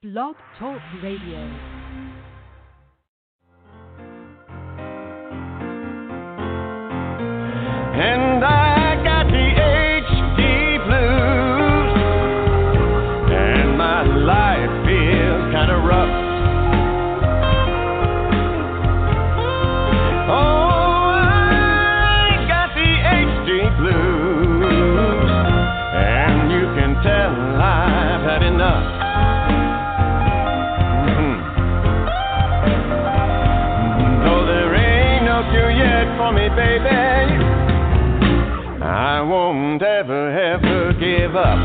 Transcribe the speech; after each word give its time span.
Blog 0.00 0.36
Talk 0.56 0.80
Radio. 1.02 1.77
Up. 41.38 41.58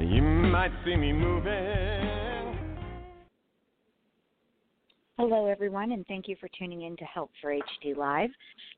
You 0.00 0.22
might 0.22 0.72
see 0.84 0.96
me 0.96 1.12
moving. 1.12 1.50
Hello, 5.18 5.46
everyone, 5.46 5.92
and 5.92 6.06
thank 6.06 6.28
you 6.28 6.36
for 6.40 6.48
tuning 6.58 6.82
in 6.82 6.96
to 6.96 7.04
Help 7.04 7.30
for 7.42 7.54
HD 7.54 7.94
Live. 7.94 8.30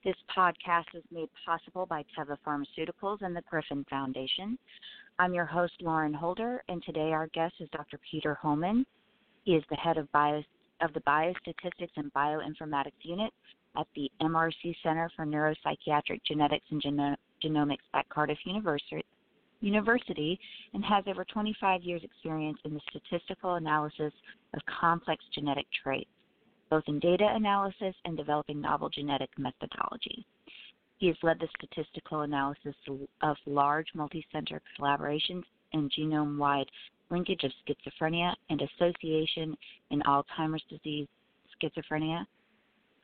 This 0.04 0.16
podcast 0.36 0.86
is 0.94 1.04
made 1.12 1.28
possible 1.46 1.86
by 1.86 2.04
Teva 2.18 2.36
Pharmaceuticals 2.44 3.22
and 3.22 3.36
the 3.36 3.42
Griffin 3.48 3.86
Foundation. 3.88 4.58
I'm 5.20 5.34
your 5.34 5.46
host, 5.46 5.74
Lauren 5.80 6.12
Holder, 6.12 6.64
and 6.68 6.82
today 6.82 7.12
our 7.12 7.28
guest 7.28 7.54
is 7.60 7.68
Dr. 7.70 8.00
Peter 8.10 8.34
Holman. 8.34 8.84
He 9.44 9.52
is 9.52 9.62
the 9.70 9.76
head 9.76 9.98
of, 9.98 10.10
bio, 10.10 10.42
of 10.80 10.92
the 10.94 11.00
Biostatistics 11.00 11.96
and 11.96 12.12
Bioinformatics 12.12 12.90
Unit 13.02 13.32
at 13.76 13.86
the 13.94 14.10
MRC 14.20 14.74
Center 14.82 15.10
for 15.16 15.24
Neuropsychiatric 15.24 16.20
Genetics 16.26 16.66
and 16.70 16.82
Geno- 16.82 17.16
Genomics 17.42 17.78
at 17.94 18.08
Cardiff 18.08 18.38
University, 18.44 19.04
University 19.60 20.38
and 20.74 20.84
has 20.84 21.04
over 21.06 21.24
25 21.24 21.82
years' 21.82 22.02
experience 22.02 22.58
in 22.64 22.74
the 22.74 22.80
statistical 22.90 23.54
analysis 23.54 24.12
of 24.54 24.60
complex 24.66 25.24
genetic 25.34 25.66
traits 25.82 26.10
both 26.72 26.84
in 26.86 26.98
data 27.00 27.28
analysis 27.34 27.94
and 28.06 28.16
developing 28.16 28.58
novel 28.58 28.88
genetic 28.88 29.28
methodology. 29.36 30.24
He 30.96 31.08
has 31.08 31.16
led 31.22 31.38
the 31.38 31.48
statistical 31.58 32.22
analysis 32.22 32.74
of 33.20 33.36
large 33.44 33.88
multi 33.94 34.26
center 34.32 34.62
collaborations 34.80 35.42
and 35.74 35.92
genome 35.92 36.38
wide 36.38 36.70
linkage 37.10 37.44
of 37.44 37.52
schizophrenia 37.62 38.32
and 38.48 38.62
association 38.62 39.54
in 39.90 40.00
Alzheimer's 40.00 40.62
disease 40.70 41.08
schizophrenia 41.62 42.24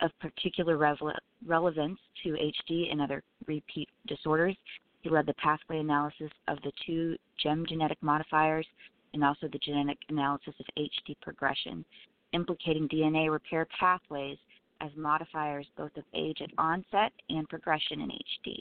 of 0.01 0.11
particular 0.19 0.77
rele- 0.77 1.17
relevance 1.45 1.99
to 2.23 2.29
HD 2.29 2.91
and 2.91 3.01
other 3.01 3.23
repeat 3.47 3.89
disorders. 4.07 4.55
He 5.01 5.09
led 5.09 5.25
the 5.25 5.33
pathway 5.35 5.79
analysis 5.79 6.31
of 6.47 6.57
the 6.63 6.71
two 6.85 7.17
GEM 7.41 7.65
genetic 7.67 7.97
modifiers 8.01 8.67
and 9.13 9.23
also 9.23 9.47
the 9.47 9.59
genetic 9.59 9.97
analysis 10.09 10.53
of 10.59 10.65
HD 10.77 11.15
progression 11.21 11.85
implicating 12.33 12.87
DNA 12.87 13.31
repair 13.31 13.67
pathways 13.79 14.37
as 14.81 14.91
modifiers 14.95 15.65
both 15.77 15.95
of 15.97 16.03
age 16.13 16.39
at 16.41 16.51
onset 16.57 17.11
and 17.29 17.47
progression 17.49 18.01
in 18.01 18.09
HD. 18.09 18.57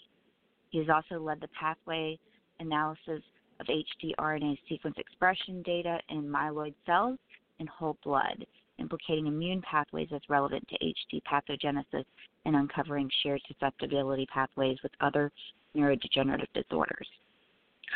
He 0.71 0.79
has 0.79 0.89
also 0.89 1.23
led 1.23 1.41
the 1.41 1.49
pathway 1.49 2.19
analysis 2.61 3.23
of 3.61 3.67
HD 3.67 4.13
RNA 4.19 4.59
sequence 4.69 4.97
expression 4.99 5.63
data 5.63 5.99
in 6.11 6.23
myeloid 6.23 6.75
cells 6.87 7.19
and 7.61 7.69
whole 7.69 7.97
blood, 8.05 8.47
implicating 8.79 9.27
immune 9.27 9.63
pathways 9.63 10.09
as 10.15 10.21
relevant 10.29 10.67
to 10.69 10.79
HD 10.79 11.23
pathogenesis 11.31 12.05
and 12.45 12.57
uncovering 12.57 13.11
shared 13.23 13.43
susceptibility 13.49 14.27
pathways 14.27 14.79
with 14.83 14.93
other 15.01 15.33
neurodegenerative 15.77 16.53
disorders. 16.55 17.09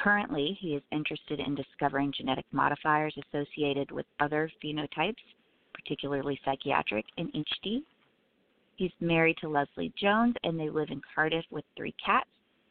Currently, 0.03 0.57
he 0.61 0.75
is 0.75 0.83
interested 0.91 1.41
in 1.41 1.55
discovering 1.55 2.13
genetic 2.17 2.47
modifiers 2.53 3.15
associated 3.17 3.91
with 3.91 4.07
other 4.21 4.51
phenotypes 4.65 5.17
particularly 5.73 6.41
psychiatric, 6.45 7.05
and 7.19 7.33
HD. 7.33 7.83
He's 8.77 8.93
married 9.01 9.37
to 9.39 9.49
Lesley 9.49 9.93
Jones, 10.01 10.35
and 10.45 10.59
they 10.59 10.71
live 10.71 10.91
in 10.91 11.01
Cardiff 11.15 11.45
with 11.51 11.65
three 11.77 11.95
cats. 12.05 12.29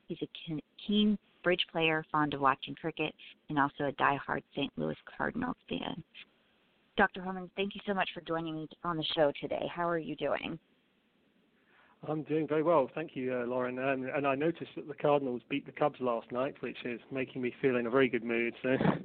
He's 0.07 0.21
a 0.21 0.61
keen 0.85 1.17
bridge 1.43 1.65
player, 1.71 2.05
fond 2.11 2.33
of 2.33 2.41
watching 2.41 2.75
cricket, 2.75 3.13
and 3.49 3.59
also 3.59 3.85
a 3.85 3.91
die-hard 3.93 4.43
St. 4.55 4.71
Louis 4.77 4.97
Cardinals 5.17 5.55
fan. 5.69 6.03
Dr. 6.97 7.21
Holman, 7.21 7.49
thank 7.55 7.75
you 7.75 7.81
so 7.85 7.93
much 7.93 8.09
for 8.13 8.21
joining 8.21 8.55
me 8.55 8.67
on 8.83 8.97
the 8.97 9.05
show 9.15 9.31
today. 9.39 9.65
How 9.73 9.87
are 9.87 9.97
you 9.97 10.15
doing? 10.15 10.59
I'm 12.07 12.23
doing 12.23 12.47
very 12.47 12.63
well, 12.63 12.89
thank 12.95 13.11
you, 13.15 13.33
uh, 13.33 13.45
Lauren. 13.45 13.77
Um, 13.77 14.09
and 14.15 14.25
I 14.25 14.33
noticed 14.33 14.71
that 14.75 14.87
the 14.87 14.95
Cardinals 14.95 15.41
beat 15.49 15.65
the 15.67 15.71
Cubs 15.71 15.99
last 15.99 16.31
night, 16.31 16.55
which 16.61 16.77
is 16.83 16.99
making 17.11 17.41
me 17.43 17.53
feel 17.61 17.75
in 17.75 17.85
a 17.85 17.91
very 17.91 18.09
good 18.09 18.23
mood. 18.23 18.53
So. 18.63 18.75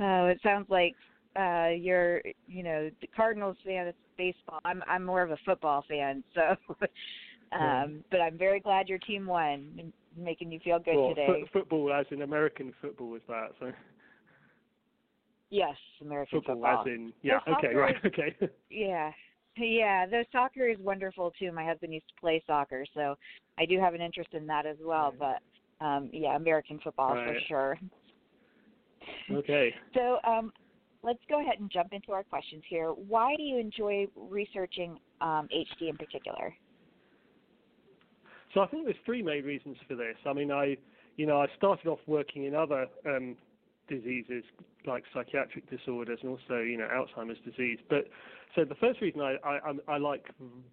Oh, 0.00 0.26
it 0.26 0.40
sounds 0.42 0.68
like 0.70 0.94
uh 1.36 1.68
you're 1.76 2.20
you 2.46 2.62
know 2.62 2.90
the 3.00 3.06
Cardinals 3.14 3.56
fan 3.64 3.88
of 3.88 3.94
baseball. 4.16 4.60
I'm 4.64 4.82
I'm 4.86 5.04
more 5.04 5.22
of 5.22 5.30
a 5.30 5.36
football 5.44 5.84
fan, 5.88 6.24
so 6.34 6.56
um 7.56 8.02
but 8.10 8.20
I'm 8.20 8.36
very 8.36 8.60
glad 8.60 8.88
your 8.88 8.98
team 8.98 9.26
won, 9.26 9.92
making 10.16 10.50
you 10.50 10.58
feel 10.60 10.78
good 10.78 10.96
well, 10.96 11.08
today. 11.10 11.42
F- 11.42 11.50
football 11.52 11.92
as 11.92 12.06
in 12.10 12.22
American 12.22 12.72
football 12.80 13.14
is 13.14 13.22
that, 13.28 13.50
so 13.60 13.72
yes, 15.50 15.76
American 16.00 16.38
football, 16.38 16.54
football. 16.56 16.80
as 16.80 16.86
in 16.86 17.12
yeah, 17.22 17.38
Well, 17.46 17.56
okay, 17.58 17.74
right, 17.74 17.96
okay. 18.04 18.36
Yeah. 18.70 19.12
Yeah, 19.56 20.04
the 20.06 20.24
soccer 20.32 20.68
is 20.68 20.78
wonderful 20.80 21.32
too. 21.38 21.52
My 21.52 21.64
husband 21.64 21.94
used 21.94 22.08
to 22.08 22.20
play 22.20 22.42
soccer, 22.44 22.84
so 22.92 23.14
I 23.56 23.66
do 23.66 23.78
have 23.78 23.94
an 23.94 24.00
interest 24.00 24.30
in 24.32 24.46
that 24.48 24.66
as 24.66 24.76
well, 24.82 25.14
Right. 25.20 25.38
but 25.80 25.84
um 25.84 26.10
yeah, 26.12 26.34
American 26.34 26.80
football 26.82 27.14
for 27.14 27.36
sure. 27.46 27.78
okay. 29.30 29.72
So 29.94 30.18
um, 30.26 30.52
let's 31.02 31.20
go 31.28 31.40
ahead 31.40 31.60
and 31.60 31.70
jump 31.70 31.92
into 31.92 32.12
our 32.12 32.24
questions 32.24 32.62
here. 32.68 32.88
Why 32.88 33.36
do 33.36 33.42
you 33.42 33.58
enjoy 33.58 34.06
researching 34.16 34.98
um, 35.20 35.48
HD 35.54 35.88
in 35.88 35.96
particular? 35.96 36.52
So 38.54 38.60
I 38.60 38.66
think 38.68 38.84
there's 38.84 38.96
three 39.04 39.22
main 39.22 39.44
reasons 39.44 39.76
for 39.86 39.94
this. 39.96 40.16
I 40.26 40.32
mean, 40.32 40.50
I, 40.50 40.76
you 41.16 41.26
know, 41.26 41.40
I 41.40 41.46
started 41.56 41.86
off 41.88 41.98
working 42.06 42.44
in 42.44 42.54
other 42.54 42.86
um, 43.06 43.36
diseases 43.88 44.44
like 44.86 45.04
psychiatric 45.12 45.68
disorders 45.70 46.18
and 46.22 46.30
also, 46.30 46.60
you 46.60 46.76
know, 46.76 46.88
Alzheimer's 46.88 47.38
disease. 47.44 47.78
But 47.88 48.08
so 48.54 48.64
the 48.64 48.74
first 48.76 49.00
reason 49.00 49.20
I, 49.20 49.36
I, 49.44 49.58
I'm- 49.66 50.02
like 50.02 50.26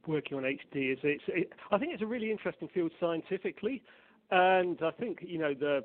working 0.07 0.37
on 0.37 0.43
HD 0.43 0.93
is 0.93 0.99
it's, 1.03 1.23
it, 1.27 1.53
I 1.71 1.77
think 1.77 1.93
it's 1.93 2.01
a 2.01 2.07
really 2.07 2.31
interesting 2.31 2.67
field 2.73 2.91
scientifically, 2.99 3.81
and 4.29 4.79
I 4.83 4.91
think, 4.91 5.19
you 5.21 5.37
know, 5.37 5.53
the 5.53 5.83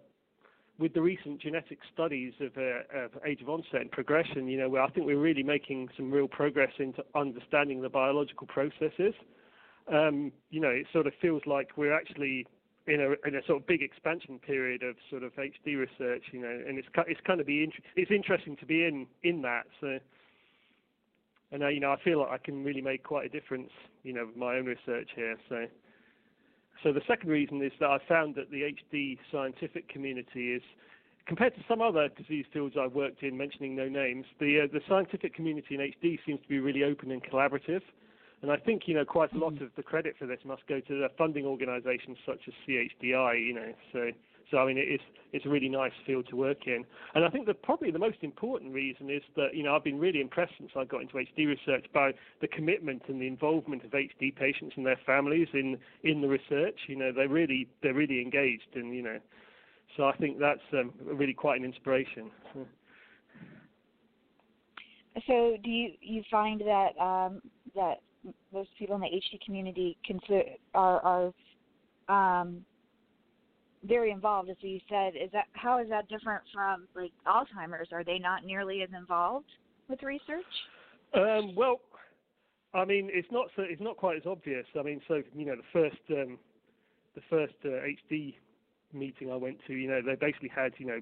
with 0.79 0.93
the 0.93 1.01
recent 1.01 1.41
genetic 1.41 1.79
studies 1.95 2.35
of, 2.39 2.53
uh, 2.59 3.05
of 3.05 3.11
age 3.25 3.41
of 3.41 3.49
onset 3.49 3.81
and 3.81 3.91
progression, 3.91 4.47
you 4.47 4.59
know, 4.59 4.69
where 4.69 4.83
I 4.83 4.91
think 4.91 5.07
we're 5.07 5.19
really 5.19 5.43
making 5.43 5.89
some 5.97 6.11
real 6.11 6.29
progress 6.29 6.71
into 6.79 7.03
understanding 7.15 7.81
the 7.81 7.89
biological 7.89 8.47
processes 8.47 9.15
um, 9.93 10.33
you 10.51 10.61
know, 10.61 10.69
it 10.69 10.87
sort 10.93 11.07
of 11.07 11.13
feels 11.21 11.43
like 11.47 11.71
we're 11.77 11.95
actually 11.95 12.47
in 12.87 13.01
a 13.01 13.29
in 13.29 13.35
a 13.35 13.45
sort 13.47 13.61
of 13.61 13.67
big 13.67 13.83
expansion 13.83 14.39
period 14.39 14.83
of 14.83 14.97
sort 15.11 15.23
of 15.23 15.33
HD 15.35 15.77
research, 15.77 16.25
you 16.33 16.41
know, 16.41 16.63
and 16.67 16.79
it's 16.79 16.89
it's 17.07 17.21
kind 17.27 17.41
of 17.41 17.47
be 17.47 17.69
it's 17.97 18.11
interesting 18.11 18.57
to 18.57 18.67
be 18.67 18.85
in 18.85 19.07
in 19.23 19.43
that. 19.43 19.65
So, 19.81 19.99
and 21.53 21.63
uh, 21.63 21.69
you 21.69 21.81
know, 21.81 21.93
I 21.93 22.03
feel 22.03 22.21
like 22.21 22.31
I 22.31 22.39
can 22.39 22.65
really 22.65 22.81
make 22.81 23.03
quite 23.03 23.27
a 23.27 23.29
difference, 23.29 23.71
you 24.03 24.13
know, 24.13 24.27
with 24.27 24.37
my 24.37 24.57
own 24.57 24.67
research 24.67 25.11
here. 25.15 25.37
So, 25.49 25.67
so 26.83 26.93
the 26.93 27.03
second 27.09 27.31
reason 27.31 27.63
is 27.63 27.73
that 27.81 27.91
I 27.91 27.99
found 28.09 28.35
that 28.37 28.51
the 28.51 28.73
HD 28.95 29.19
scientific 29.33 29.89
community 29.89 30.53
is 30.55 30.63
compared 31.27 31.55
to 31.57 31.61
some 31.69 31.83
other 31.83 32.09
disease 32.09 32.47
fields 32.53 32.77
I've 32.81 32.93
worked 32.95 33.23
in, 33.23 33.37
mentioning 33.37 33.75
no 33.75 33.89
names, 33.89 34.27
the 34.39 34.61
uh, 34.63 34.67
the 34.73 34.81
scientific 34.89 35.35
community 35.35 35.75
in 35.75 35.81
HD 35.81 36.19
seems 36.25 36.41
to 36.41 36.49
be 36.49 36.61
really 36.61 36.85
open 36.85 37.11
and 37.11 37.23
collaborative. 37.23 37.83
And 38.43 38.53
I 38.53 38.57
think 38.57 38.83
you 38.87 38.95
know 38.95 39.05
quite 39.05 39.33
a 39.33 39.39
lot 39.39 39.61
of 39.63 39.71
the 39.77 39.83
credit 39.83 40.15
for 40.19 40.27
this 40.27 40.39
must 40.45 40.67
go 40.67 40.81
to 40.81 40.99
the 41.01 41.09
funding 41.17 41.47
organisations 41.47 42.19
such 42.27 42.41
as 42.47 42.55
CHDI. 42.69 43.47
You 43.47 43.55
know, 43.55 43.73
so 43.93 44.11
so 44.51 44.59
I 44.59 44.67
mean 44.67 44.77
it's 44.79 45.03
it's 45.33 45.47
a 45.47 45.49
really 45.49 45.69
nice 45.69 45.93
field 46.07 46.27
to 46.31 46.37
work 46.37 46.67
in. 46.67 46.85
And 47.15 47.25
I 47.25 47.31
think 47.31 47.47
that 47.47 47.63
probably 47.63 47.91
the 47.91 47.99
most 47.99 48.19
important 48.23 48.73
reason 48.75 49.11
is 49.11 49.23
that 49.37 49.55
you 49.55 49.63
know 49.63 49.75
I've 49.75 49.85
been 49.85 49.99
really 49.99 50.21
impressed 50.21 50.53
since 50.59 50.71
I 50.77 50.85
got 50.85 51.03
into 51.03 51.15
HD 51.15 51.47
research 51.47 51.87
by 51.95 52.13
the 52.41 52.49
commitment 52.49 53.03
and 53.09 53.21
the 53.21 53.27
involvement 53.27 53.85
of 53.85 53.91
HD 53.91 54.35
patients 54.35 54.75
and 54.77 54.85
their 54.85 55.01
families 55.07 55.49
in 55.55 55.79
in 56.05 56.21
the 56.21 56.29
research. 56.29 56.79
You 56.89 56.97
know, 56.97 57.13
they're 57.13 57.29
really 57.29 57.69
they're 57.83 57.95
really 57.95 58.21
engaged, 58.21 58.75
and 58.75 58.95
you 58.95 59.03
know, 59.03 59.19
so 59.97 60.05
I 60.05 60.17
think 60.17 60.39
that's 60.39 60.61
um, 60.75 60.93
really 61.01 61.35
quite 61.35 61.59
an 61.59 61.65
inspiration. 61.65 62.31
So. 62.53 62.67
So, 65.27 65.57
do 65.65 65.71
you 65.71 65.93
you 66.03 66.23
find 66.31 66.61
that 66.61 66.91
um, 67.03 67.41
that 67.75 68.01
most 68.53 68.71
people 68.79 68.95
in 68.97 69.01
the 69.01 69.09
HD 69.09 69.45
community 69.45 69.97
consider 70.05 70.43
are 70.75 71.33
are 72.09 72.41
um, 72.41 72.65
very 73.85 74.11
involved, 74.11 74.51
as 74.51 74.57
you 74.61 74.81
said. 74.89 75.15
Is 75.17 75.31
that 75.33 75.47
how 75.53 75.81
is 75.81 75.89
that 75.89 76.09
different 76.09 76.43
from 76.53 76.87
like 76.95 77.13
Alzheimer's? 77.27 77.89
Are 77.93 78.05
they 78.05 78.19
not 78.19 78.45
nearly 78.45 78.83
as 78.83 78.89
involved 78.97 79.49
with 79.89 80.03
research? 80.03 80.45
Um, 81.15 81.55
well, 81.55 81.81
I 82.75 82.85
mean, 82.85 83.09
it's 83.13 83.29
not 83.31 83.47
so 83.57 83.63
it's 83.63 83.81
not 83.81 83.97
quite 83.97 84.17
as 84.17 84.27
obvious. 84.27 84.67
I 84.79 84.83
mean, 84.83 85.01
so 85.09 85.23
you 85.35 85.47
know, 85.47 85.57
the 85.57 85.63
first 85.73 86.01
um, 86.11 86.39
the 87.15 87.23
first 87.31 87.55
uh, 87.65 87.69
HD 87.69 88.35
meeting 88.93 89.31
I 89.31 89.37
went 89.37 89.59
to, 89.67 89.75
you 89.75 89.89
know, 89.89 90.01
they 90.05 90.15
basically 90.15 90.51
had 90.55 90.73
you 90.79 90.87
know 90.87 91.01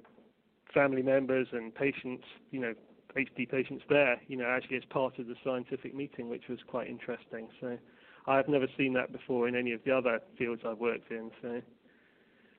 family 0.72 1.02
members 1.02 1.46
and 1.52 1.74
patients, 1.74 2.24
you 2.50 2.60
know, 2.60 2.74
HD 3.16 3.48
patients 3.48 3.84
there, 3.88 4.20
you 4.26 4.36
know, 4.36 4.46
actually 4.46 4.76
as 4.76 4.84
part 4.90 5.18
of 5.18 5.26
the 5.26 5.34
scientific 5.44 5.94
meeting, 5.94 6.28
which 6.28 6.44
was 6.48 6.58
quite 6.66 6.88
interesting. 6.88 7.48
So 7.60 7.78
I've 8.26 8.48
never 8.48 8.66
seen 8.76 8.92
that 8.94 9.12
before 9.12 9.48
in 9.48 9.54
any 9.54 9.72
of 9.72 9.80
the 9.84 9.92
other 9.96 10.20
fields 10.36 10.62
I've 10.66 10.78
worked 10.78 11.10
in. 11.10 11.30
So 11.42 11.60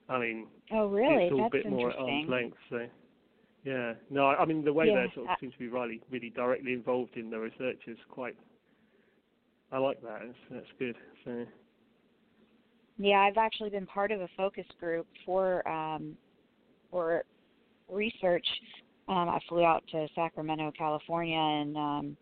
I 0.08 0.18
mean, 0.18 0.46
oh 0.72 0.86
really? 0.86 1.24
it's 1.24 1.32
all 1.32 1.38
That's 1.42 1.54
a 1.54 1.56
bit 1.58 1.70
more 1.70 1.90
at 1.90 1.98
arm's 1.98 2.28
length. 2.28 2.56
So 2.70 2.86
yeah, 3.64 3.94
no, 4.10 4.26
I 4.26 4.42
I 4.42 4.44
mean 4.44 4.64
the 4.64 4.72
way 4.72 4.86
Yeah, 4.86 5.06
they 5.06 5.14
sort 5.14 5.26
of 5.26 5.32
uh, 5.32 5.36
seem 5.40 5.50
to 5.52 5.58
be 5.58 5.68
really, 5.68 6.00
really 6.10 6.30
directly 6.30 6.72
involved 6.72 7.16
in 7.16 7.30
the 7.30 7.38
research 7.38 7.80
is 7.86 7.98
quite. 8.08 8.36
I 9.72 9.78
like 9.78 10.00
that. 10.02 10.20
It's, 10.22 10.38
that's 10.50 10.66
good. 10.78 10.96
So 11.24 11.44
Yeah, 12.98 13.20
I've 13.20 13.36
actually 13.36 13.70
been 13.70 13.86
part 13.86 14.12
of 14.12 14.20
a 14.20 14.28
focus 14.36 14.66
group 14.78 15.06
for 15.24 15.66
um, 15.68 16.16
for 16.90 17.24
research. 17.90 18.46
Um, 19.08 19.28
I 19.28 19.38
flew 19.48 19.64
out 19.64 19.84
to 19.92 20.08
Sacramento, 20.14 20.72
California, 20.76 21.36
and 21.36 21.76
um, 21.76 22.16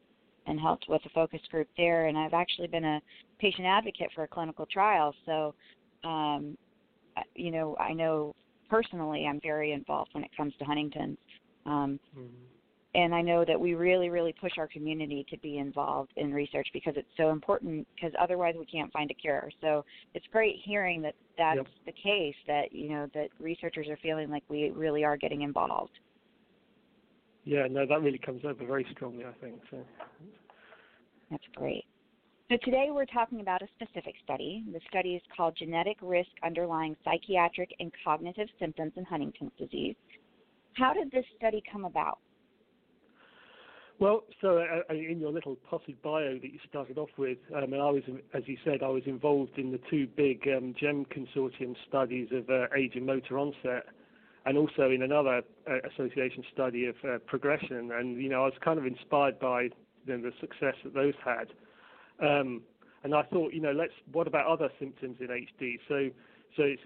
and 0.46 0.60
helped 0.60 0.84
with 0.88 1.00
a 1.06 1.08
focus 1.10 1.40
group 1.50 1.69
there. 1.76 2.06
And 2.06 2.19
I've 2.19 2.34
actually 2.34 2.69
been 2.69 2.84
a 2.84 3.00
patient 3.38 3.66
advocate 3.66 4.10
for 4.14 4.25
a 4.25 4.28
clinical 4.28 4.66
trial. 4.66 5.14
So, 5.25 5.54
um, 6.04 6.58
I- 7.16 7.22
you 7.34 7.50
know, 7.50 7.75
I 7.78 7.94
know 7.94 8.34
personally 8.69 9.26
I'm 9.26 9.40
very 9.40 9.72
involved 9.72 10.12
when 10.12 10.22
it 10.25 10.31
comes 10.36 10.54
to 10.58 10.64
Huntington's. 10.64 11.16
Um, 11.64 11.98
mm, 12.14 12.28
and 12.94 13.14
I 13.14 13.22
know 13.22 13.44
that 13.46 13.58
we 13.58 13.75
really, 13.75 14.10
really 14.10 14.34
push 14.34 14.52
our 14.58 14.69
community 14.69 15.25
to 15.30 15.38
be 15.38 15.56
involved 15.56 16.12
in 16.16 16.32
research 16.34 16.69
because 16.75 16.94
it's 16.98 17.08
so 17.16 17.30
important. 17.30 17.88
Because 17.94 18.12
otherwise, 18.20 18.54
we 18.58 18.66
can't 18.66 18.92
find 18.92 19.10
a 19.10 19.14
cure. 19.14 19.50
So 19.62 19.84
it's 20.12 20.26
great 20.30 20.56
hearing 20.62 21.00
that 21.02 21.14
that's 21.38 21.56
Yep. 21.56 21.66
the 21.87 21.92
case. 21.92 22.37
That 22.46 22.72
you 22.72 22.90
know 22.90 23.06
that 23.14 23.30
researchers 23.40 23.88
are 23.88 23.96
feeling 23.96 24.30
like 24.30 24.44
we 24.50 24.69
really 24.70 25.04
are 25.04 25.16
getting 25.16 25.40
involved. 25.40 25.98
Yeah, 27.44 27.67
no, 27.70 27.87
that 27.87 28.02
really 28.02 28.19
comes 28.19 28.43
over 28.44 28.64
very 28.67 28.87
strongly. 28.93 29.25
I 29.25 29.32
think 29.41 29.61
so. 29.70 29.79
That's 31.31 31.44
great. 31.55 31.85
So 32.50 32.58
today 32.62 32.88
we're 32.91 33.06
talking 33.06 33.41
about 33.41 33.62
a 33.62 33.67
specific 33.75 34.14
study. 34.23 34.64
The 34.70 34.81
study 34.88 35.14
is 35.14 35.23
called 35.35 35.56
Genetic 35.58 35.96
Risk 36.02 36.29
Underlying 36.44 36.94
Psychiatric 37.02 37.70
and 37.81 37.91
Cognitive 38.05 38.49
Symptoms 38.61 38.93
in 38.96 39.05
Huntington's 39.05 39.52
Disease. 39.58 39.96
How 40.75 40.93
did 40.93 41.11
this 41.11 41.25
study 41.38 41.62
come 41.70 41.85
about? 41.85 42.19
Well, 44.00 44.25
so 44.40 44.58
uh, 44.58 44.81
uh, 44.90 44.94
in 44.94 45.20
your 45.20 45.32
little 45.32 45.56
potted 45.70 46.02
bio 46.02 46.35
that 46.35 46.43
you 46.43 46.58
started 46.69 46.99
off 46.99 47.11
with, 47.17 47.38
um, 47.55 47.73
and 47.73 47.81
I 47.81 47.90
was, 47.90 48.02
as 48.35 48.43
you 48.47 48.56
said, 48.64 48.82
I 48.82 48.88
was 48.88 49.05
involved 49.06 49.56
in 49.56 49.70
the 49.70 49.81
two 49.88 50.08
big 50.17 50.43
um, 50.49 50.75
GEM 50.79 51.06
consortium 51.06 51.75
studies 51.88 52.29
of 52.32 52.50
uh, 52.50 52.67
age 52.76 52.93
and 52.97 53.06
motor 53.06 53.38
onset, 53.38 53.87
and 54.46 54.58
also 54.58 54.91
in 54.91 55.02
another 55.02 55.43
uh, 55.69 55.79
association 55.93 56.44
study 56.52 56.87
of 56.87 56.96
uh, 57.05 57.19
progression. 57.26 57.91
And 57.93 58.20
you 58.20 58.29
know, 58.29 58.43
I 58.43 58.46
was 58.46 58.55
kind 58.62 58.79
of 58.79 58.87
inspired 58.87 59.38
by 59.38 59.62
you 59.62 59.70
know, 60.06 60.19
the 60.19 60.32
success 60.41 60.75
that 60.85 60.94
those 60.94 61.14
had. 61.25 61.49
Um, 62.20 62.62
and 63.02 63.14
I 63.14 63.23
thought, 63.23 63.52
you 63.52 63.61
know, 63.61 63.73
let's. 63.73 63.93
What 64.12 64.26
about 64.26 64.46
other 64.46 64.70
symptoms 64.79 65.19
in 65.20 65.29
HD? 65.29 65.79
So, 65.88 66.11
so 66.56 66.62
it's 66.62 66.82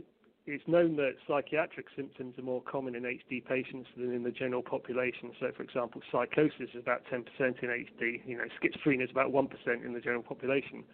it's 0.46 0.64
known 0.66 0.96
that 0.96 1.12
psychiatric 1.28 1.86
symptoms 1.94 2.38
are 2.38 2.42
more 2.42 2.62
common 2.62 2.94
in 2.94 3.02
HD 3.02 3.44
patients 3.44 3.88
than 3.96 4.14
in 4.14 4.22
the 4.22 4.30
general 4.30 4.62
population. 4.62 5.32
So, 5.38 5.52
for 5.54 5.62
example, 5.62 6.00
psychosis 6.10 6.70
is 6.74 6.80
about 6.80 7.02
10% 7.12 7.22
in 7.38 7.68
HD. 7.68 8.26
You 8.26 8.38
know, 8.38 8.44
schizophrenia 8.60 9.04
is 9.04 9.10
about 9.10 9.30
1% 9.30 9.84
in 9.84 9.92
the 9.92 10.00
general 10.00 10.22
population. 10.22 10.84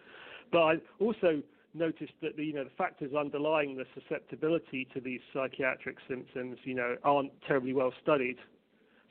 But 0.51 0.61
I 0.61 0.73
also 0.99 1.41
noticed 1.75 2.13
that 2.21 2.35
the, 2.35 2.45
you 2.45 2.53
know, 2.53 2.63
the 2.63 2.69
factors 2.77 3.13
underlying 3.13 3.77
the 3.77 3.85
susceptibility 3.93 4.87
to 4.93 4.99
these 4.99 5.21
psychiatric 5.33 5.97
symptoms, 6.07 6.57
you 6.63 6.75
know, 6.75 6.95
aren't 7.03 7.31
terribly 7.47 7.73
well 7.73 7.93
studied. 8.01 8.37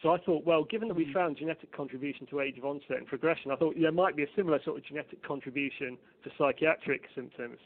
So 0.02 0.10
I 0.10 0.18
thought, 0.18 0.44
well, 0.44 0.64
given 0.64 0.88
that 0.88 0.96
we 0.96 1.10
found 1.14 1.38
genetic 1.38 1.72
contribution 1.72 2.26
to 2.26 2.40
age 2.40 2.58
of 2.58 2.64
onset 2.64 2.98
and 2.98 3.06
progression, 3.06 3.50
I 3.50 3.56
thought 3.56 3.74
there 3.80 3.92
might 3.92 4.16
be 4.16 4.22
a 4.22 4.32
similar 4.36 4.60
sort 4.62 4.78
of 4.78 4.84
genetic 4.84 5.22
contribution 5.26 5.96
to 6.24 6.30
psychiatric 6.36 7.04
symptoms. 7.14 7.58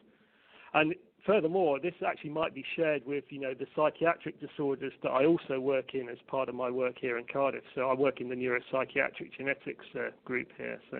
And 0.73 0.95
furthermore, 1.27 1.81
this 1.81 1.95
actually 2.07 2.31
might 2.31 2.55
be 2.55 2.65
shared 2.77 3.03
with, 3.07 3.25
you 3.31 3.41
know, 3.41 3.55
the 3.55 3.67
psychiatric 3.75 4.41
disorders 4.41 4.93
that 5.03 5.11
I 5.11 5.25
also 5.25 5.59
work 5.59 5.95
in 5.95 6.09
as 6.09 6.19
part 6.29 6.49
of 6.49 6.55
my 6.55 6.71
work 6.71 6.97
here 7.01 7.19
in 7.19 7.25
Cardiff. 7.25 7.65
So 7.75 7.89
I 7.89 7.95
work 7.95 8.21
in 8.21 8.29
the 8.29 8.37
neuropsychiatric 8.37 9.37
genetics 9.37 9.87
uh, 9.97 10.11
group 10.25 10.49
here. 10.57 10.81
So, 10.91 10.99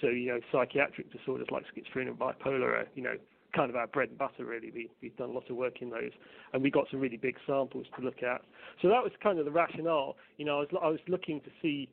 so 0.00 0.08
you 0.08 0.28
know, 0.28 0.40
psychiatric 0.52 1.12
disorders 1.12 1.48
like 1.50 1.64
schizophrenia 1.64 2.08
and 2.08 2.18
bipolar 2.18 2.80
are, 2.80 2.86
you 2.94 3.02
know, 3.02 3.14
kind 3.54 3.70
of 3.70 3.76
our 3.76 3.86
bread 3.86 4.10
and 4.10 4.18
butter 4.18 4.44
really. 4.44 4.70
We, 4.70 4.90
we've 5.02 5.16
done 5.16 5.30
a 5.30 5.32
lot 5.32 5.48
of 5.50 5.56
work 5.56 5.80
in 5.80 5.90
those, 5.90 6.12
and 6.52 6.62
we 6.62 6.70
got 6.70 6.86
some 6.90 7.00
really 7.00 7.16
big 7.16 7.36
samples 7.46 7.86
to 7.96 8.04
look 8.04 8.22
at. 8.22 8.42
So 8.82 8.88
that 8.88 9.02
was 9.02 9.12
kind 9.22 9.38
of 9.38 9.44
the 9.44 9.50
rationale. 9.50 10.16
You 10.36 10.44
know, 10.44 10.56
I 10.56 10.60
was 10.60 10.68
I 10.82 10.88
was 10.88 11.00
looking 11.08 11.40
to 11.40 11.50
see 11.62 11.88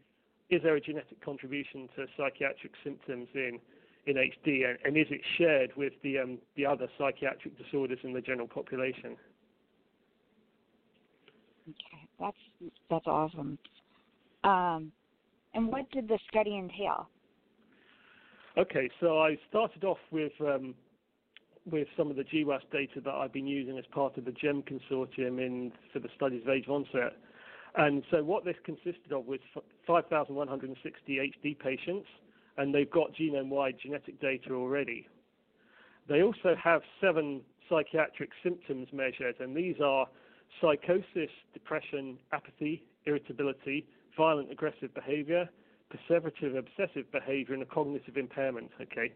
is 0.49 0.61
there 0.61 0.75
a 0.75 0.81
genetic 0.81 1.23
contribution 1.23 1.89
to 1.95 2.05
psychiatric 2.17 2.73
symptoms 2.83 3.27
in 3.33 3.59
in 4.07 4.15
HD, 4.15 4.69
and, 4.69 4.77
and 4.85 4.95
is 4.95 5.07
it 5.09 5.21
shared 5.37 5.71
with 5.75 5.93
the 6.03 6.19
um, 6.19 6.37
the 6.55 6.65
other 6.65 6.87
psychiatric 6.97 7.57
disorders 7.57 7.99
in 8.03 8.13
the 8.13 8.21
general 8.21 8.47
population? 8.47 9.15
Okay, 11.67 12.07
that's 12.19 12.71
that's 12.89 13.07
awesome. 13.07 13.57
Um, 14.43 14.91
and 15.55 15.71
what 15.71 15.89
did 15.91 16.07
the 16.07 16.19
study 16.29 16.57
entail? 16.57 17.09
Okay, 18.57 18.89
so 19.01 19.19
I 19.19 19.37
started 19.49 19.83
off 19.83 19.97
with 20.11 20.31
um, 20.39 20.75
with 21.69 21.87
some 21.97 22.09
of 22.09 22.15
the 22.15 22.23
GWAS 22.23 22.61
data 22.71 23.01
that 23.03 23.13
I've 23.13 23.33
been 23.33 23.47
using 23.47 23.77
as 23.77 23.85
part 23.91 24.17
of 24.17 24.23
the 24.23 24.31
GEM 24.31 24.63
consortium 24.63 25.45
in 25.45 25.73
for 25.91 25.99
the 25.99 26.09
studies 26.15 26.43
of 26.43 26.49
age 26.49 26.65
of 26.67 26.71
onset. 26.71 27.17
And 27.75 28.03
so 28.11 28.23
what 28.23 28.45
this 28.45 28.55
consisted 28.63 29.11
of 29.11 29.25
was 29.25 29.39
5,160 29.85 31.33
HD 31.43 31.59
patients, 31.59 32.07
and 32.57 32.73
they've 32.73 32.89
got 32.89 33.13
genome-wide 33.13 33.75
genetic 33.81 34.21
data 34.21 34.53
already. 34.53 35.07
They 36.07 36.21
also 36.21 36.55
have 36.63 36.81
seven 37.01 37.41
psychiatric 37.67 38.29
symptoms 38.43 38.87
measured, 38.93 39.35
and 39.39 39.57
these 39.57 39.75
are 39.83 40.07
psychosis, 40.61 41.31
depression, 41.53 42.17
apathy, 42.31 42.85
irritability, 43.05 43.85
violent 44.15 44.51
aggressive 44.51 44.93
behavior, 44.93 45.49
perseverative 45.91 46.57
obsessive 46.57 47.11
behavior, 47.11 47.53
and 47.53 47.63
a 47.63 47.65
cognitive 47.65 48.17
impairment. 48.17 48.71
Okay, 48.81 49.11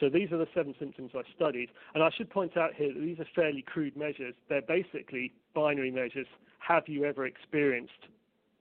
so 0.00 0.08
these 0.08 0.32
are 0.32 0.38
the 0.38 0.48
seven 0.54 0.74
symptoms 0.78 1.12
I 1.14 1.22
studied, 1.34 1.70
and 1.94 2.02
I 2.02 2.10
should 2.16 2.30
point 2.30 2.56
out 2.56 2.74
here 2.74 2.92
that 2.92 3.00
these 3.00 3.18
are 3.20 3.26
fairly 3.34 3.62
crude 3.62 3.96
measures. 3.96 4.34
They're 4.48 4.62
basically 4.62 5.32
binary 5.54 5.90
measures. 5.90 6.26
Have 6.58 6.84
you 6.86 7.04
ever 7.04 7.26
experienced 7.26 8.08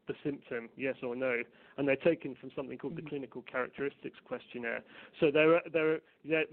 the 0.07 0.13
symptom, 0.23 0.69
yes 0.75 0.95
or 1.01 1.15
no? 1.15 1.41
And 1.77 1.87
they're 1.87 1.95
taken 1.95 2.35
from 2.39 2.51
something 2.55 2.77
called 2.77 2.95
the 2.95 3.01
mm-hmm. 3.01 3.09
Clinical 3.09 3.41
Characteristics 3.43 4.17
Questionnaire. 4.25 4.81
So 5.19 5.31
they're 5.31 5.61
they're 5.71 5.99
they're, 6.25 6.45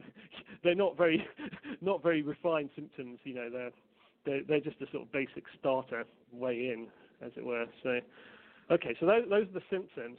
they're 0.65 0.75
not 0.75 0.97
very 0.97 1.27
not 1.81 2.03
very 2.03 2.23
refined 2.23 2.71
symptoms. 2.75 3.19
You 3.25 3.35
know, 3.35 3.51
they're 3.51 3.73
they're, 4.25 4.43
they're 4.47 4.61
just 4.61 4.81
a 4.81 4.91
sort 4.91 5.05
of 5.05 5.13
basic 5.13 5.45
starter 5.59 6.05
way 6.33 6.73
in, 6.73 6.87
as 7.25 7.33
it 7.37 7.45
were. 7.45 7.67
So, 7.83 8.01
okay, 8.71 8.95
so 9.01 9.07
those, 9.07 9.25
those 9.29 9.47
are 9.49 9.61
the 9.61 9.63
symptoms. 9.71 10.19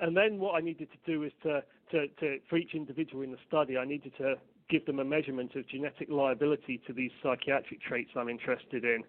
And 0.00 0.16
then 0.16 0.38
what 0.38 0.54
I 0.54 0.60
needed 0.60 0.88
to 0.90 1.10
do 1.10 1.22
is 1.22 1.32
to, 1.42 1.62
to, 1.92 2.08
to, 2.20 2.38
for 2.48 2.56
each 2.56 2.74
individual 2.74 3.22
in 3.22 3.30
the 3.30 3.38
study, 3.46 3.76
I 3.76 3.84
needed 3.84 4.12
to 4.18 4.34
give 4.68 4.86
them 4.86 4.98
a 4.98 5.04
measurement 5.04 5.54
of 5.54 5.68
genetic 5.68 6.08
liability 6.10 6.80
to 6.86 6.92
these 6.92 7.10
psychiatric 7.22 7.82
traits 7.82 8.10
I'm 8.16 8.28
interested 8.28 8.84
in. 8.84 9.02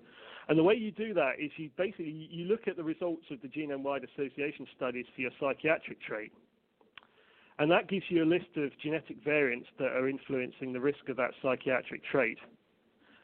And 0.49 0.59
the 0.59 0.63
way 0.63 0.75
you 0.75 0.91
do 0.91 1.13
that 1.13 1.39
is 1.39 1.51
you 1.55 1.69
basically 1.77 2.27
you 2.29 2.45
look 2.45 2.67
at 2.67 2.75
the 2.75 2.83
results 2.83 3.23
of 3.31 3.41
the 3.41 3.47
genome-wide 3.47 4.03
association 4.03 4.67
studies 4.75 5.05
for 5.15 5.21
your 5.21 5.31
psychiatric 5.39 6.01
trait, 6.01 6.33
and 7.59 7.71
that 7.71 7.87
gives 7.87 8.05
you 8.09 8.23
a 8.23 8.25
list 8.25 8.57
of 8.57 8.71
genetic 8.81 9.23
variants 9.23 9.67
that 9.79 9.93
are 9.93 10.09
influencing 10.09 10.73
the 10.73 10.81
risk 10.81 11.07
of 11.07 11.17
that 11.17 11.31
psychiatric 11.41 12.03
trait. 12.03 12.37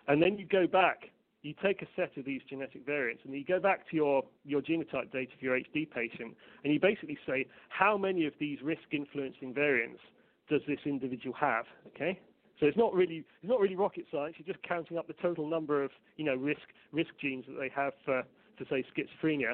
And 0.08 0.22
then 0.22 0.38
you 0.38 0.46
go 0.46 0.66
back, 0.66 1.10
you 1.42 1.54
take 1.64 1.82
a 1.82 1.88
set 1.96 2.18
of 2.18 2.26
these 2.26 2.42
genetic 2.50 2.86
variants, 2.86 3.24
and 3.26 3.34
you 3.34 3.46
go 3.46 3.60
back 3.60 3.90
to 3.90 3.96
your, 3.96 4.24
your 4.44 4.62
genotype 4.62 5.12
data 5.12 5.32
for 5.40 5.46
your 5.46 5.58
HD 5.58 5.90
patient, 5.90 6.36
and 6.64 6.74
you 6.74 6.80
basically 6.80 7.18
say, 7.26 7.46
how 7.70 7.98
many 7.98 8.26
of 8.26 8.34
these 8.40 8.58
risk 8.62 8.82
influencing 8.92 9.54
variants 9.54 10.02
does 10.50 10.62
this 10.68 10.80
individual 10.86 11.36
have? 11.40 11.66
Okay? 11.88 12.20
So 12.60 12.66
it's 12.66 12.78
not 12.78 12.94
really 12.94 13.24
it's 13.42 13.50
not 13.50 13.60
really 13.60 13.76
rocket 13.76 14.06
science. 14.12 14.36
You're 14.38 14.54
just 14.54 14.66
counting 14.68 14.98
up 14.98 15.08
the 15.08 15.14
total 15.22 15.48
number 15.48 15.82
of 15.82 15.92
you 16.18 16.26
know 16.26 16.36
risk 16.36 16.60
risk 16.92 17.12
genes 17.22 17.46
that 17.48 17.58
they 17.58 17.72
have 17.74 17.94
for, 18.04 18.24
for 18.58 18.66
say 18.66 18.84
schizophrenia, 18.94 19.54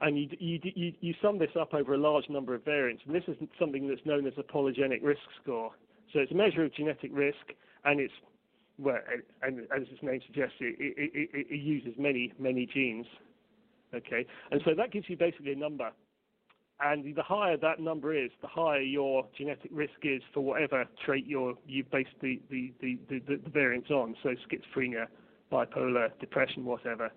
and 0.00 0.16
you, 0.16 0.28
you 0.38 0.60
you 0.62 0.92
you 1.00 1.14
sum 1.20 1.38
this 1.38 1.50
up 1.58 1.74
over 1.74 1.94
a 1.94 1.98
large 1.98 2.28
number 2.28 2.54
of 2.54 2.64
variants. 2.64 3.02
And 3.06 3.14
this 3.14 3.24
is 3.26 3.36
something 3.58 3.88
that's 3.88 4.04
known 4.04 4.26
as 4.26 4.34
a 4.38 4.42
polygenic 4.42 5.02
risk 5.02 5.22
score. 5.42 5.72
So 6.12 6.20
it's 6.20 6.30
a 6.30 6.36
measure 6.36 6.64
of 6.64 6.72
genetic 6.74 7.10
risk, 7.12 7.54
and 7.84 7.98
it's 7.98 8.14
well, 8.78 8.98
and 9.42 9.60
as 9.74 9.82
its 9.90 10.02
name 10.02 10.20
suggests, 10.26 10.56
it, 10.60 10.76
it, 10.78 11.10
it, 11.14 11.46
it 11.50 11.56
uses 11.56 11.94
many 11.98 12.32
many 12.38 12.66
genes. 12.66 13.06
Okay, 13.94 14.26
and 14.50 14.60
so 14.64 14.74
that 14.74 14.90
gives 14.90 15.08
you 15.08 15.16
basically 15.16 15.52
a 15.52 15.56
number. 15.56 15.90
And 16.84 17.14
the 17.14 17.22
higher 17.22 17.56
that 17.58 17.78
number 17.78 18.12
is, 18.12 18.30
the 18.40 18.48
higher 18.48 18.80
your 18.80 19.26
genetic 19.38 19.70
risk 19.72 19.92
is 20.02 20.20
for 20.34 20.40
whatever 20.40 20.84
trait 21.04 21.24
you're, 21.26 21.54
you 21.64 21.84
base 21.84 22.08
the, 22.20 22.40
the, 22.50 22.72
the, 22.80 22.98
the, 23.08 23.20
the 23.36 23.50
variants 23.50 23.90
on. 23.90 24.16
So 24.22 24.30
schizophrenia, 24.30 25.06
bipolar, 25.52 26.08
depression, 26.18 26.64
whatever. 26.64 27.12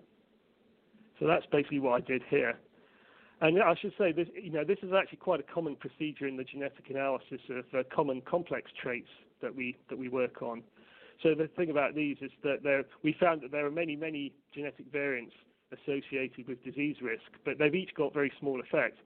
So 1.20 1.26
that's 1.26 1.46
basically 1.52 1.80
what 1.80 1.94
I 1.94 2.06
did 2.06 2.22
here. 2.30 2.60
And 3.42 3.62
I 3.62 3.74
should 3.82 3.94
say 3.98 4.12
this, 4.12 4.28
you 4.40 4.52
know, 4.52 4.64
this 4.64 4.78
is 4.84 4.92
actually 4.94 5.18
quite 5.18 5.40
a 5.40 5.44
common 5.44 5.76
procedure 5.76 6.28
in 6.28 6.38
the 6.38 6.44
genetic 6.44 6.90
analysis 6.90 7.42
of 7.50 7.66
uh, 7.74 7.84
common 7.94 8.22
complex 8.22 8.70
traits 8.82 9.10
that 9.42 9.54
we 9.54 9.78
that 9.90 9.98
we 9.98 10.10
work 10.10 10.42
on. 10.42 10.62
So 11.24 11.34
the 11.36 11.48
thing 11.56 11.70
about 11.70 11.96
these 11.96 12.18
is 12.22 12.32
that 12.44 12.64
there, 12.64 12.84
we 13.04 13.16
found 13.20 13.42
that 13.42 13.52
there 13.52 13.66
are 13.66 13.72
many, 13.72 13.96
many 13.96 14.34
genetic 14.54 14.86
variants 14.92 15.34
associated 15.72 16.48
with 16.48 16.64
disease 16.64 16.98
risk, 17.02 17.24
but 17.44 17.58
they've 17.58 17.74
each 17.74 17.94
got 17.96 18.14
very 18.14 18.32
small 18.40 18.60
effect. 18.60 18.98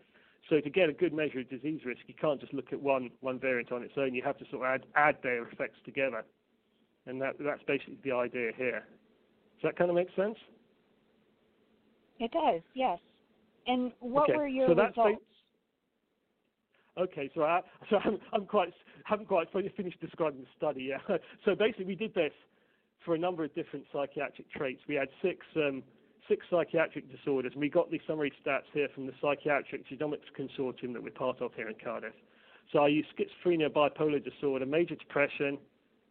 So 0.50 0.60
to 0.60 0.70
get 0.70 0.90
a 0.90 0.94
good 0.94 1.14
measure 1.14 1.40
of 1.40 1.50
disease 1.50 1.82
risk, 1.86 2.02
you 2.08 2.16
can't 2.20 2.40
just 2.40 2.54
look 2.54 2.74
at 2.74 2.82
one 2.82 3.12
one 3.22 3.40
variant 3.40 3.72
on 3.72 3.84
its 3.84 3.94
own. 3.98 4.16
You 4.16 4.24
have 4.24 4.38
to 4.40 4.46
sort 4.50 4.64
of 4.64 4.68
add 4.68 4.86
add 4.96 5.18
their 5.22 5.48
effects 5.48 5.78
together, 5.86 6.26
and 7.06 7.22
that 7.22 7.36
that's 7.40 7.62
basically 7.68 8.00
the 8.04 8.12
idea 8.12 8.52
here. 8.58 8.84
Does 9.62 9.70
that 9.70 9.78
kind 9.78 9.90
of 9.92 9.96
make 9.96 10.08
sense? 10.16 10.38
It 12.20 12.32
does, 12.32 12.62
yes. 12.74 13.00
And 13.68 13.92
what 14.00 14.30
okay. 14.30 14.38
were 14.38 14.48
your 14.48 14.68
so 14.68 14.74
results? 14.74 15.22
Okay, 17.00 17.30
so 17.34 17.44
I, 17.44 17.62
so 17.90 17.98
I'm, 18.04 18.20
I'm 18.34 18.46
quite 18.46 18.74
haven't 19.06 19.28
quite 19.28 19.48
finished 19.52 20.00
describing 20.02 20.42
the 20.42 20.48
study. 20.58 20.90
Yeah. 20.90 21.18
so 21.46 21.56
basically, 21.56 21.86
we 21.86 21.96
did 21.96 22.14
this 22.14 22.34
for 23.06 23.16
a 23.16 23.18
number 23.18 23.44
of 23.44 23.54
different 23.56 23.86
psychiatric 23.94 24.52
traits. 24.52 24.82
We 24.88 24.96
had 24.96 25.10
six 25.22 25.46
um, 25.56 25.84
six 26.28 26.46
psychiatric 26.50 27.12
disorders, 27.12 27.54
and 27.54 27.62
we 27.62 27.70
got 27.70 27.90
these 27.90 28.02
summary 28.08 28.32
stats 28.46 28.70
here 28.74 28.88
from 28.94 29.08
the 29.08 29.14
Psychiatric 29.22 29.88
Genomics 29.90 30.30
Consortium 30.38 30.94
that 30.94 31.04
we're 31.04 31.10
part 31.10 31.42
of 31.42 31.52
here 31.56 31.68
in 31.68 31.76
Cardiff. 31.84 32.14
So 32.72 32.80
I 32.80 32.88
used 32.88 33.10
schizophrenia, 33.18 33.70
bipolar 33.70 34.24
disorder, 34.24 34.66
major 34.66 34.96
depression, 34.96 35.58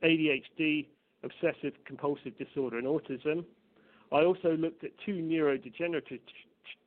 ADHD, 0.02 0.88
obsessive 1.22 1.74
compulsive 1.86 2.36
disorder, 2.36 2.78
and 2.78 2.86
autism. 2.86 3.44
I 4.10 4.24
also 4.24 4.56
looked 4.56 4.82
at 4.82 4.90
two 5.06 5.14
neurodegenerative 5.14 6.20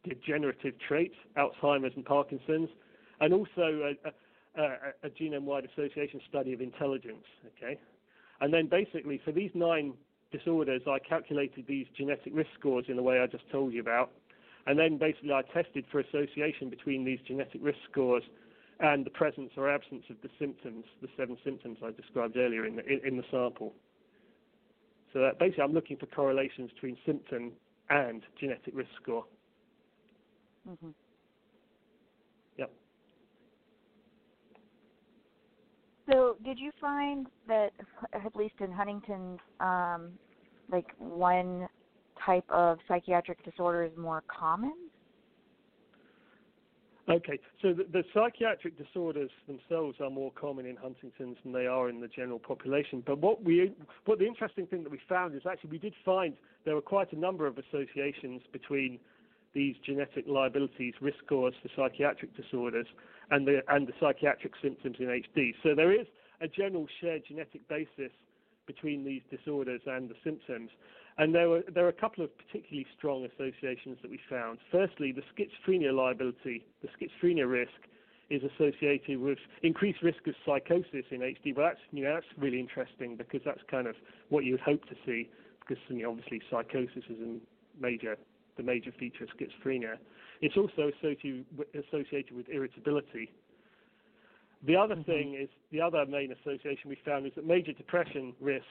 degenerative 0.03 0.74
traits, 0.86 1.15
Alzheimer's 1.38 1.93
and 1.96 2.05
Parkinson's, 2.05 2.70
and 3.22 3.34
also 3.34 3.94
a, 4.06 4.62
a, 4.62 4.66
a, 5.04 5.10
genome-wide 5.10 5.66
association 5.66 6.20
study 6.28 6.54
of 6.54 6.60
intelligence. 6.60 7.25
Okay, 7.56 7.80
and 8.42 8.54
then 8.54 8.68
basically 8.68 9.22
for 9.24 9.32
these 9.32 9.51
nine 9.54 9.94
disorders, 10.32 10.82
I 10.88 11.00
calculated 11.00 11.66
these 11.68 11.88
genetic 11.98 12.34
risk 12.34 12.50
scores 12.60 12.86
in 12.90 12.98
the 12.98 13.04
way 13.04 13.20
I 13.20 13.28
just 13.28 13.50
told 13.51 13.74
you 13.74 13.82
about, 13.82 14.12
and 14.68 14.78
then 14.78 14.98
basically 14.98 15.32
I 15.32 15.42
tested 15.54 15.86
for 15.92 16.00
association 16.00 16.70
between 16.70 17.06
these 17.06 17.20
genetic 17.25 17.62
risk 17.63 17.80
scores 17.90 18.24
and 18.82 19.06
the 19.06 19.12
presence 19.12 19.51
or 19.56 19.70
absence 19.70 20.04
of 20.10 20.18
the 20.24 20.30
symptoms, 20.40 20.86
the 21.01 21.08
seven 21.16 21.38
symptoms 21.44 21.78
I 21.86 21.92
described 21.92 22.36
earlier 22.36 22.66
in 22.66 22.78
the, 22.78 22.86
in, 22.86 23.00
in 23.06 23.18
the 23.18 23.24
sample. 23.30 23.74
So 25.13 25.20
that 25.20 25.38
basically 25.40 25.63
I'm 25.63 25.74
looking 25.74 25.98
for 25.98 26.08
correlations 26.08 26.72
between 26.74 26.98
symptom 27.06 27.51
and 27.90 28.24
genetic 28.40 28.74
risk 28.74 28.90
score. 29.01 29.25
Mm-hmm. 30.68 30.90
Yep. 32.58 32.72
So, 36.12 36.36
did 36.44 36.60
you 36.60 36.72
find 36.82 37.27
that, 37.48 37.72
at 38.13 38.36
least 38.36 38.56
in 38.60 38.72
Huntington's, 38.72 39.39
um, 39.60 40.12
like 40.70 40.88
one 40.98 41.68
type 42.25 42.44
of 42.50 42.80
psychiatric 42.88 43.44
disorder 43.46 43.84
is 43.84 43.91
more 43.98 44.22
common? 44.27 44.74
Okay, 47.10 47.39
so 47.62 47.74
the, 47.74 47.86
the, 47.91 48.03
psychiatric 48.13 48.77
disorders 48.77 49.32
themselves 49.48 49.98
are 50.00 50.10
more 50.10 50.32
common 50.39 50.65
in 50.65 50.75
Huntington's 50.75 51.36
than 51.44 51.51
they 51.51 51.65
are 51.65 51.89
in 51.89 52.00
the 52.00 52.08
general 52.08 52.39
population. 52.39 53.03
But 53.06 53.18
what 53.18 53.44
we, 53.44 53.74
what 54.06 54.20
the 54.20 54.27
interesting 54.27 54.68
thing 54.68 54.84
that 54.84 54.91
we 54.91 55.00
found 55.10 55.36
is 55.36 55.41
actually 55.50 55.72
we 55.72 55.77
did 55.80 55.94
find 56.06 56.36
there 56.63 56.75
were 56.75 56.82
quite 56.82 57.12
a 57.12 57.20
number 57.20 57.48
of 57.48 57.58
associations 57.58 58.41
between 58.53 59.00
these 59.53 59.75
genetic 59.86 60.25
liabilities, 60.27 60.93
risk 61.01 61.17
scores 61.25 61.53
for 61.62 61.70
psychiatric 61.75 62.36
disorders, 62.36 62.88
and 63.29 63.48
the 63.48 63.62
and 63.67 63.88
the 63.88 63.93
psychiatric 64.00 64.53
symptoms 64.62 64.98
in 65.00 65.08
HD. 65.08 65.53
So 65.63 65.75
there 65.75 65.91
is 65.91 66.08
a 66.41 66.48
general 66.48 66.88
shared 67.00 67.24
genetic 67.27 67.67
basis 67.67 68.12
between 68.65 69.03
these 69.03 69.22
disorders 69.29 69.81
and 69.86 70.10
the 70.10 70.15
symptoms. 70.24 70.70
And 71.17 71.36
there 71.36 71.50
were 71.50 71.63
there 71.74 71.86
are 71.86 71.89
a 71.89 71.93
couple 71.93 72.24
of 72.24 72.31
particularly 72.38 72.86
strong 72.98 73.25
associations 73.25 73.98
that 74.01 74.10
we 74.10 74.20
found. 74.29 74.60
Firstly, 74.72 75.12
the 75.12 75.24
schizophrenia 75.34 75.93
liability, 75.93 76.65
the 76.81 76.88
schizophrenia 76.88 77.50
risk, 77.50 77.72
is 78.29 78.41
associated 78.43 79.20
with 79.20 79.38
increased 79.62 80.01
risk 80.01 80.25
of 80.27 80.34
psychosis 80.46 81.05
in 81.12 81.20
HD. 81.20 81.55
Well, 81.55 81.67
that's 81.67 81.81
you 81.91 82.03
know 82.03 82.13
that's 82.13 82.25
really 82.38 82.60
interesting 82.60 83.17
because 83.17 83.41
that's 83.46 83.62
kind 83.70 83.88
of 83.88 83.96
what 84.29 84.46
you 84.46 84.53
would 84.53 84.62
hope 84.62 84.86
to 84.88 84.96
see 85.05 85.29
because 85.60 85.77
you 85.89 86.03
know, 86.03 86.12
obviously 86.12 86.41
psychosis 86.50 87.03
is 87.10 87.20
a 87.20 87.38
major 87.79 88.17
the 88.58 88.63
major 88.63 88.91
feature 89.00 89.24
of 89.24 89.29
schizophrenia. 89.29 89.98
It's 90.41 90.58
also 90.58 90.91
associated 90.98 91.46
associated 91.74 92.36
with 92.36 92.50
irritability. 92.50 93.31
The 94.63 94.75
other 94.75 94.96
mm-hmm. 94.96 95.12
thing 95.12 95.39
is 95.41 95.50
the 95.72 95.81
other 95.81 96.05
main 96.05 96.31
association 96.31 96.89
we 96.89 96.98
found 97.05 97.25
is 97.25 97.34
that 97.36 97.46
major 97.46 97.74
depression 97.74 98.34
risk 98.39 98.65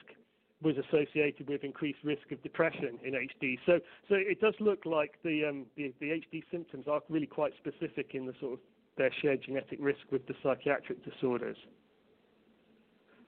was 0.61 0.75
associated 0.77 1.49
with 1.49 1.63
increased 1.63 1.99
risk 2.03 2.31
of 2.31 2.41
depression 2.43 2.99
in 3.03 3.13
HD. 3.13 3.57
So, 3.65 3.79
so 4.07 4.15
it 4.15 4.39
does 4.39 4.53
look 4.59 4.85
like 4.85 5.13
the, 5.23 5.45
um, 5.45 5.65
the, 5.75 5.91
the 5.99 6.07
HD 6.07 6.43
symptoms 6.51 6.85
are 6.87 7.01
really 7.09 7.25
quite 7.25 7.53
specific 7.57 8.11
in 8.13 8.27
the 8.27 8.33
sort 8.39 8.53
of 8.53 8.59
their 8.97 9.11
shared 9.21 9.41
genetic 9.43 9.79
risk 9.81 9.99
with 10.11 10.25
the 10.27 10.35
psychiatric 10.43 11.03
disorders. 11.03 11.57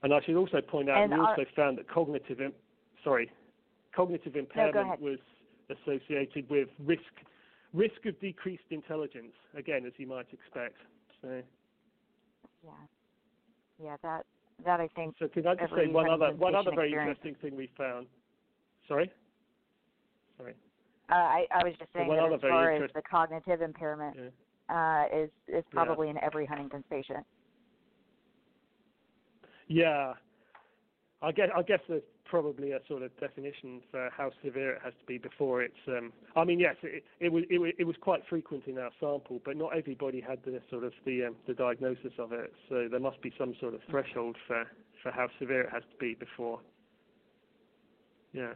And 0.03 0.13
I 0.13 0.21
should 0.21 0.35
also 0.35 0.61
point 0.61 0.89
out 0.89 1.03
and 1.03 1.13
we 1.13 1.19
also 1.19 1.45
found 1.55 1.77
that 1.79 1.89
cognitive, 1.89 2.39
Im- 2.39 2.53
sorry, 3.03 3.31
cognitive 3.95 4.35
impairment 4.35 4.99
no, 5.01 5.09
was 5.09 5.19
associated 5.81 6.49
with 6.49 6.69
risk 6.79 7.01
risk 7.73 8.05
of 8.05 8.19
decreased 8.21 8.69
intelligence. 8.69 9.33
Again, 9.55 9.85
as 9.85 9.93
you 9.97 10.07
might 10.07 10.27
expect. 10.31 10.77
So. 11.21 11.41
Yeah. 12.63 12.71
Yeah, 13.83 13.95
that 14.03 14.25
that 14.65 14.79
I 14.79 14.87
think. 14.95 15.15
So 15.19 15.27
can 15.27 15.47
I 15.47 15.55
just 15.55 15.73
say 15.75 15.87
one 15.87 16.09
other 16.09 16.33
one 16.35 16.55
other 16.55 16.71
very 16.75 16.91
interesting 16.91 17.35
thing 17.41 17.55
we 17.55 17.69
found? 17.77 18.07
Sorry. 18.87 19.11
Sorry. 20.37 20.53
Uh, 21.09 21.15
I 21.15 21.45
I 21.51 21.63
was 21.63 21.73
just 21.77 21.91
saying 21.93 22.09
that 22.09 22.33
as 22.33 22.41
far 22.41 22.71
as 22.71 22.89
the 22.93 23.01
cognitive 23.01 23.61
impairment 23.61 24.17
yeah. 24.17 25.05
uh, 25.09 25.23
is 25.23 25.29
is 25.47 25.63
probably 25.71 26.07
yeah. 26.07 26.11
in 26.11 26.23
every 26.23 26.45
Huntington's 26.45 26.85
patient. 26.89 27.25
Yeah. 29.67 30.13
I 31.23 31.31
guess 31.31 31.47
I 31.55 31.61
guess 31.61 31.79
there's 31.87 32.03
probably 32.25 32.71
a 32.71 32.79
sort 32.87 33.01
of 33.01 33.17
definition 33.17 33.81
for 33.91 34.09
how 34.15 34.31
severe 34.43 34.73
it 34.73 34.81
has 34.83 34.93
to 34.99 35.05
be 35.05 35.17
before 35.17 35.63
it's. 35.63 35.73
Um, 35.87 36.11
I 36.35 36.43
mean, 36.43 36.59
yes, 36.59 36.75
it, 36.83 37.03
it 37.21 37.31
was 37.31 37.43
it, 37.49 37.59
was 37.59 37.71
it 37.79 37.85
was 37.85 37.95
quite 38.01 38.21
frequent 38.29 38.65
in 38.67 38.77
our 38.77 38.91
sample, 38.99 39.39
but 39.45 39.55
not 39.55 39.75
everybody 39.75 40.19
had 40.19 40.39
the 40.45 40.61
sort 40.69 40.83
of 40.83 40.91
the 41.05 41.25
um, 41.25 41.35
the 41.47 41.53
diagnosis 41.53 42.11
of 42.19 42.33
it. 42.33 42.51
So 42.67 42.87
there 42.91 42.99
must 42.99 43.21
be 43.21 43.31
some 43.37 43.55
sort 43.61 43.73
of 43.73 43.79
threshold 43.89 44.35
for 44.47 44.65
for 45.01 45.11
how 45.11 45.27
severe 45.39 45.61
it 45.61 45.69
has 45.71 45.83
to 45.83 45.97
be 45.97 46.13
before. 46.13 46.59
Yeah. 48.33 48.53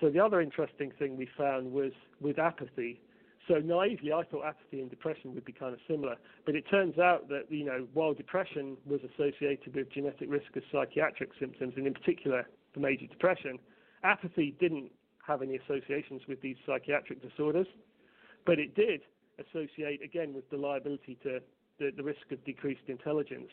So 0.00 0.08
the 0.08 0.20
other 0.20 0.40
interesting 0.40 0.92
thing 1.00 1.16
we 1.16 1.28
found 1.36 1.72
was 1.72 1.90
with 2.20 2.38
apathy. 2.38 3.00
So 3.48 3.54
naively, 3.54 4.12
I 4.12 4.24
thought 4.24 4.44
apathy 4.44 4.80
and 4.80 4.90
depression 4.90 5.34
would 5.34 5.44
be 5.44 5.52
kind 5.52 5.72
of 5.72 5.80
similar, 5.88 6.16
but 6.44 6.54
it 6.54 6.64
turns 6.70 6.98
out 6.98 7.28
that 7.30 7.44
you 7.48 7.64
know 7.64 7.86
while 7.94 8.12
depression 8.12 8.76
was 8.86 9.00
associated 9.14 9.74
with 9.74 9.90
genetic 9.90 10.30
risk 10.30 10.54
of 10.54 10.62
psychiatric 10.70 11.30
symptoms, 11.40 11.72
and 11.76 11.86
in 11.86 11.94
particular 11.94 12.46
the 12.74 12.80
major 12.80 13.06
depression. 13.06 13.58
Apathy 14.04 14.54
didn't 14.60 14.92
have 15.26 15.42
any 15.42 15.56
associations 15.56 16.22
with 16.28 16.40
these 16.40 16.56
psychiatric 16.66 17.22
disorders, 17.22 17.66
but 18.46 18.58
it 18.58 18.74
did 18.74 19.00
associate 19.38 20.02
again 20.04 20.34
with 20.34 20.48
the 20.50 20.56
liability 20.56 21.18
to 21.22 21.40
the, 21.78 21.90
the 21.96 22.02
risk 22.02 22.30
of 22.30 22.44
decreased 22.44 22.88
intelligence. 22.88 23.48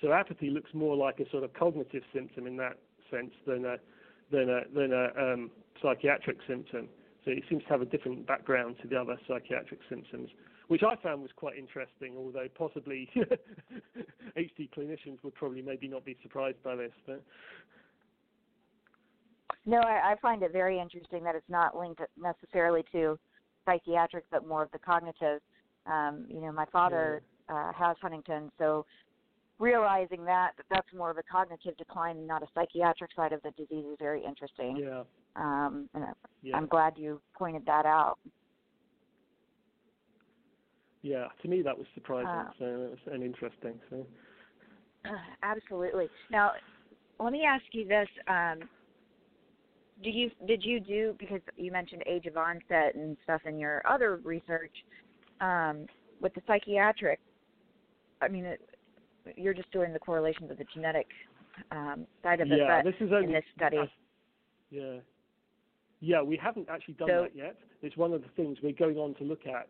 So 0.00 0.12
apathy 0.12 0.50
looks 0.50 0.70
more 0.74 0.96
like 0.96 1.20
a 1.20 1.28
sort 1.30 1.44
of 1.44 1.52
cognitive 1.54 2.02
symptom 2.14 2.46
in 2.46 2.56
that 2.58 2.78
sense 3.10 3.32
than 3.46 3.64
a 3.64 3.76
than 4.30 4.48
a 4.48 4.60
than 4.72 4.92
a 4.92 5.32
um, 5.32 5.50
psychiatric 5.82 6.38
symptom. 6.46 6.88
So 7.24 7.30
it 7.32 7.42
seems 7.48 7.62
to 7.64 7.68
have 7.68 7.82
a 7.82 7.86
different 7.86 8.26
background 8.26 8.76
to 8.82 8.88
the 8.88 8.96
other 8.96 9.16
psychiatric 9.28 9.80
symptoms, 9.88 10.30
which 10.68 10.82
I 10.82 10.96
found 11.02 11.22
was 11.22 11.30
quite 11.36 11.58
interesting. 11.58 12.14
Although 12.16 12.46
possibly 12.56 13.10
HD 14.36 14.70
clinicians 14.76 15.22
would 15.22 15.34
probably 15.34 15.62
maybe 15.62 15.88
not 15.88 16.04
be 16.04 16.16
surprised 16.22 16.62
by 16.62 16.76
this, 16.76 16.92
but 17.06 17.22
no, 19.66 19.78
I, 19.78 20.12
I 20.12 20.16
find 20.22 20.42
it 20.42 20.52
very 20.52 20.80
interesting 20.80 21.22
that 21.24 21.34
it's 21.34 21.48
not 21.48 21.76
linked 21.76 22.00
necessarily 22.20 22.84
to 22.92 23.18
psychiatric, 23.66 24.24
but 24.30 24.46
more 24.46 24.62
of 24.62 24.70
the 24.72 24.78
cognitive. 24.78 25.40
Um, 25.86 26.24
you 26.28 26.40
know, 26.40 26.52
my 26.52 26.66
father 26.72 27.22
uh, 27.48 27.72
has 27.72 27.96
Huntington, 28.00 28.50
so 28.58 28.86
realizing 29.60 30.24
that, 30.24 30.52
that 30.56 30.66
that's 30.70 30.88
more 30.96 31.10
of 31.10 31.18
a 31.18 31.22
cognitive 31.30 31.76
decline 31.76 32.16
and 32.16 32.26
not 32.26 32.42
a 32.42 32.46
psychiatric 32.54 33.10
side 33.14 33.32
of 33.32 33.42
the 33.42 33.50
disease 33.52 33.84
is 33.84 33.96
very 34.00 34.24
interesting. 34.24 34.76
Yeah. 34.78 35.02
Um, 35.36 35.88
and 35.94 36.04
Yeah. 36.42 36.56
I'm 36.56 36.66
glad 36.66 36.94
you 36.96 37.20
pointed 37.38 37.64
that 37.66 37.86
out. 37.86 38.18
yeah. 41.02 41.28
To 41.42 41.48
me, 41.48 41.62
that 41.62 41.76
was 41.76 41.86
surprising. 41.94 42.28
Uh, 42.28 42.50
so 42.58 42.64
it 42.64 42.90
was 42.90 42.98
and 43.06 43.22
interesting. 43.22 43.80
So. 43.90 44.06
Absolutely. 45.42 46.08
Now, 46.30 46.52
let 47.18 47.32
me 47.32 47.44
ask 47.44 47.64
you 47.72 47.86
this: 47.86 48.08
um, 48.28 48.60
Do 50.02 50.10
you 50.10 50.30
did 50.46 50.62
you 50.62 50.80
do 50.80 51.14
because 51.18 51.40
you 51.56 51.70
mentioned 51.72 52.02
age 52.06 52.26
of 52.26 52.36
onset 52.36 52.94
and 52.94 53.16
stuff 53.24 53.42
in 53.46 53.58
your 53.58 53.82
other 53.88 54.16
research 54.16 54.74
um, 55.40 55.86
with 56.20 56.34
the 56.34 56.42
psychiatric? 56.46 57.18
I 58.20 58.28
mean, 58.28 58.44
it, 58.44 58.60
you're 59.36 59.54
just 59.54 59.70
doing 59.72 59.92
the 59.92 59.98
correlations 59.98 60.50
of 60.50 60.58
the 60.58 60.64
genetic 60.72 61.06
um, 61.70 62.06
side 62.22 62.40
of 62.40 62.50
it, 62.50 62.58
yeah, 62.58 62.82
but 62.82 62.90
this 62.90 63.00
is 63.00 63.12
only 63.12 63.26
in 63.26 63.32
this 63.32 63.44
study. 63.56 63.78
uh, 63.78 63.86
yeah. 64.70 64.96
Yeah, 66.00 66.22
we 66.22 66.36
haven't 66.36 66.68
actually 66.70 66.94
done 66.94 67.08
So- 67.08 67.22
that 67.22 67.36
yet. 67.36 67.56
It's 67.82 67.96
one 67.96 68.12
of 68.12 68.22
the 68.22 68.28
things 68.36 68.58
we're 68.62 68.72
going 68.72 68.98
on 68.98 69.14
to 69.14 69.24
look 69.24 69.46
at. 69.46 69.68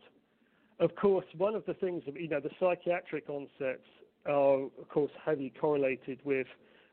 Of 0.80 0.96
course, 0.96 1.26
one 1.36 1.54
of 1.54 1.64
the 1.66 1.74
things, 1.74 2.02
you 2.06 2.28
know, 2.28 2.40
the 2.40 2.50
psychiatric 2.58 3.28
onsets 3.28 3.86
are, 4.26 4.62
of 4.62 4.88
course, 4.88 5.12
heavily 5.24 5.52
correlated 5.60 6.18
with 6.24 6.46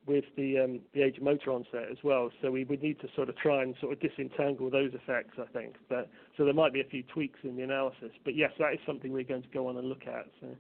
with 0.06 0.24
the 0.38 0.58
um, 0.60 0.80
the 0.94 1.02
age 1.02 1.18
of 1.18 1.24
motor 1.24 1.52
onset 1.52 1.90
as 1.92 1.98
well. 2.04 2.32
So 2.42 2.50
we 2.50 2.64
would 2.64 2.82
need 2.82 3.00
to 3.02 3.08
sort 3.16 3.30
of 3.30 3.36
try 3.38 3.62
and 3.64 3.76
sort 3.82 3.94
of 3.94 4.00
disentangle 4.00 4.70
those 4.70 4.94
effects, 4.94 5.38
I 5.38 5.46
think. 5.52 5.76
But 5.90 6.10
so 6.38 6.46
there 6.46 6.54
might 6.54 6.72
be 6.72 6.82
a 6.82 6.86
few 6.86 7.04
tweaks 7.04 7.40
in 7.44 7.58
the 7.58 7.64
analysis. 7.64 8.12
But 8.24 8.36
yes, 8.36 8.52
that 8.60 8.74
is 8.74 8.80
something 8.86 9.12
we're 9.12 9.24
going 9.24 9.44
to 9.44 9.50
go 9.50 9.68
on 9.68 9.78
and 9.78 9.88
look 9.88 10.08
at. 10.08 10.28
So. 10.40 10.56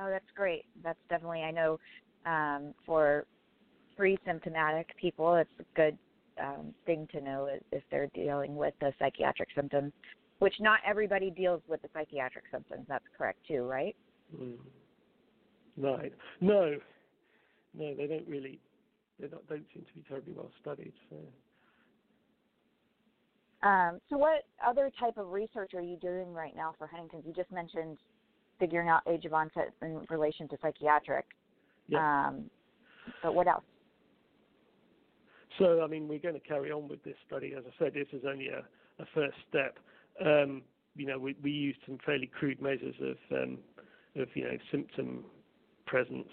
Oh, 0.00 0.08
that's 0.08 0.24
great. 0.36 0.64
That's 0.82 0.98
definitely 1.08 1.42
I 1.42 1.50
know 1.50 1.78
um, 2.26 2.74
for 2.86 3.24
pre-symptomatic 3.96 4.88
people, 5.00 5.34
it's 5.34 5.50
a 5.58 5.64
good 5.74 5.98
um, 6.40 6.72
thing 6.86 7.08
to 7.12 7.20
know 7.20 7.48
if- 7.72 7.82
they're 7.90 8.08
dealing 8.14 8.54
with 8.54 8.74
the 8.80 8.92
psychiatric 8.98 9.48
symptoms, 9.54 9.92
which 10.38 10.54
not 10.60 10.80
everybody 10.86 11.30
deals 11.30 11.62
with 11.68 11.82
the 11.82 11.88
psychiatric 11.92 12.44
symptoms. 12.50 12.86
That's 12.88 13.04
correct 13.16 13.38
too, 13.46 13.62
right? 13.62 13.96
Mm. 14.36 14.58
Right. 15.76 16.12
No. 16.40 16.78
No, 17.74 17.94
they 17.94 18.06
don't 18.06 18.26
really. 18.28 18.60
They 19.20 19.26
don't, 19.28 19.46
don't 19.48 19.64
seem 19.72 19.84
to 19.84 19.92
be 19.94 20.04
terribly 20.08 20.32
well 20.32 20.50
studied. 20.60 20.92
So. 21.10 21.16
Um, 23.68 23.98
so, 24.08 24.16
what 24.16 24.44
other 24.64 24.90
type 25.00 25.16
of 25.18 25.30
research 25.30 25.72
are 25.74 25.82
you 25.82 25.96
doing 25.96 26.32
right 26.32 26.54
now 26.54 26.74
for 26.78 26.86
Huntington's? 26.86 27.24
You 27.26 27.32
just 27.32 27.50
mentioned 27.50 27.98
figuring 28.58 28.88
out 28.88 29.02
age 29.08 29.24
of 29.24 29.32
onset 29.32 29.72
in 29.82 30.04
relation 30.10 30.48
to 30.48 30.56
psychiatric. 30.60 31.26
Yeah. 31.88 32.28
Um, 32.28 32.50
but 33.22 33.34
what 33.34 33.46
else? 33.46 33.64
So, 35.58 35.82
I 35.82 35.86
mean, 35.86 36.06
we're 36.06 36.18
going 36.18 36.34
to 36.34 36.40
carry 36.40 36.70
on 36.70 36.88
with 36.88 37.02
this 37.04 37.16
study. 37.26 37.54
As 37.56 37.64
I 37.66 37.84
said, 37.84 37.94
this 37.94 38.06
is 38.12 38.24
only 38.28 38.48
a, 38.48 38.60
a 39.02 39.06
first 39.14 39.36
step. 39.48 39.78
Um, 40.24 40.62
you 40.94 41.06
know, 41.06 41.18
we, 41.18 41.36
we 41.42 41.50
used 41.50 41.78
some 41.86 41.98
fairly 42.04 42.26
crude 42.26 42.60
measures 42.60 42.94
of, 43.00 43.16
um, 43.36 43.58
of 44.16 44.28
you 44.34 44.44
know, 44.44 44.56
symptom 44.70 45.24
presence. 45.86 46.28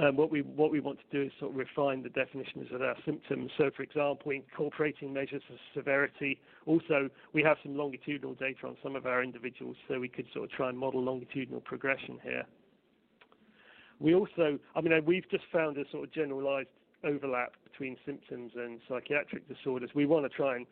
Um, 0.00 0.16
what 0.16 0.30
we 0.30 0.42
what 0.42 0.70
we 0.70 0.78
want 0.78 0.98
to 1.00 1.16
do 1.16 1.26
is 1.26 1.32
sort 1.40 1.50
of 1.50 1.56
refine 1.56 2.02
the 2.04 2.10
definitions 2.10 2.68
of 2.72 2.80
our 2.80 2.94
symptoms. 3.04 3.50
So, 3.58 3.70
for 3.76 3.82
example, 3.82 4.30
incorporating 4.30 5.12
measures 5.12 5.42
of 5.50 5.56
severity. 5.74 6.40
Also, 6.66 7.10
we 7.32 7.42
have 7.42 7.56
some 7.64 7.76
longitudinal 7.76 8.34
data 8.34 8.68
on 8.68 8.76
some 8.84 8.94
of 8.94 9.06
our 9.06 9.20
individuals, 9.20 9.76
so 9.88 9.98
we 9.98 10.08
could 10.08 10.26
sort 10.32 10.44
of 10.44 10.52
try 10.52 10.68
and 10.68 10.78
model 10.78 11.02
longitudinal 11.02 11.60
progression 11.60 12.20
here. 12.22 12.44
We 13.98 14.14
also, 14.14 14.60
I 14.76 14.80
mean, 14.80 14.92
we've 15.04 15.28
just 15.28 15.44
found 15.52 15.76
a 15.76 15.84
sort 15.90 16.04
of 16.04 16.12
generalized 16.12 16.68
overlap 17.02 17.54
between 17.64 17.96
symptoms 18.06 18.52
and 18.54 18.80
psychiatric 18.88 19.48
disorders. 19.48 19.90
We 19.94 20.06
want 20.06 20.24
to 20.24 20.28
try 20.28 20.56
and 20.56 20.66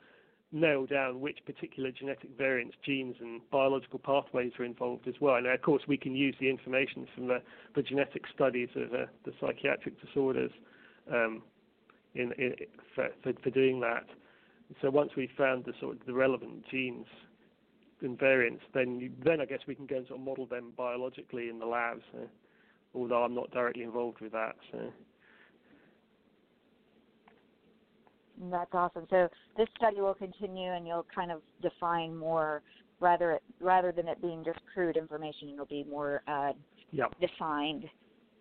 nail 0.51 0.87
down 0.87 1.21
which 1.21 1.39
particular 1.45 1.91
genetic 1.91 2.31
variants, 2.37 2.77
genes, 2.85 3.17
and 3.21 3.41
biological 3.51 3.99
pathways 3.99 4.53
are 4.59 4.65
involved 4.65 5.07
as 5.07 5.15
well. 5.21 5.37
And 5.37 5.47
of 5.47 5.63
course, 5.63 5.83
we 5.87 5.97
can 5.97 6.15
use 6.15 6.35
the 6.41 6.49
information 6.49 7.07
from 7.15 7.29
the, 7.29 7.43
the 7.75 7.83
genetic 7.83 8.23
studies 8.35 8.71
of 8.75 8.93
uh, 8.95 9.07
the 9.25 9.33
psychiatric 9.41 10.01
disorders 10.01 10.51
um, 11.13 11.43
in, 12.15 12.33
in, 12.33 12.55
for, 12.95 13.09
for, 13.23 13.33
for 13.43 13.51
doing 13.51 13.81
that. 13.81 14.07
So 14.81 14.91
once 14.91 15.11
we've 15.17 15.31
found 15.37 15.65
the 15.65 15.73
sort 15.81 16.01
of 16.01 16.07
the 16.07 16.15
relevant 16.15 16.65
genes 16.71 17.07
and 18.01 18.19
variants, 18.19 18.63
then 18.73 19.01
you, 19.01 19.11
then 19.25 19.41
I 19.41 19.45
guess 19.45 19.61
we 19.67 19.75
can 19.75 19.87
go 19.87 19.97
and 19.97 20.07
sort 20.07 20.21
of 20.21 20.25
model 20.25 20.47
them 20.47 20.73
biologically 20.77 21.49
in 21.49 21.59
the 21.59 21.67
labs. 21.67 22.05
Although 22.95 23.23
I'm 23.23 23.35
not 23.35 23.51
directly 23.51 23.83
involved 23.83 24.21
with 24.21 24.33
that. 24.33 24.57
So. 24.73 24.79
That's 28.51 28.71
awesome. 28.73 29.07
So 29.11 29.29
this 29.57 29.69
study 29.77 30.01
will 30.01 30.15
continue, 30.15 30.73
and 30.73 30.87
you'll 30.87 31.07
kind 31.15 31.31
of 31.31 31.43
define 31.63 32.17
more, 32.17 32.63
rather 33.01 33.39
rather 33.61 33.93
than 33.93 34.09
it 34.09 34.21
being 34.23 34.45
just 34.45 34.61
crude 34.73 34.97
information. 34.97 35.51
It'll 35.51 35.67
be 35.67 35.85
more 35.85 36.23
uh, 36.29 36.53
Yeah. 36.93 37.07
defined. 37.21 37.85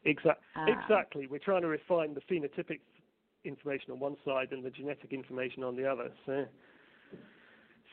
Exactly. 0.06 0.44
Um, 0.56 0.70
exactly. 0.70 1.28
We're 1.28 1.40
trying 1.40 1.64
to 1.64 1.68
refine 1.68 2.14
the 2.14 2.22
phenotypic 2.22 2.80
information 3.44 3.92
on 3.92 4.00
one 4.00 4.18
side 4.26 4.50
and 4.52 4.64
the 4.64 4.70
genetic 4.70 5.12
information 5.12 5.64
on 5.64 5.76
the 5.76 5.86
other. 5.90 6.12
So, 6.26 6.46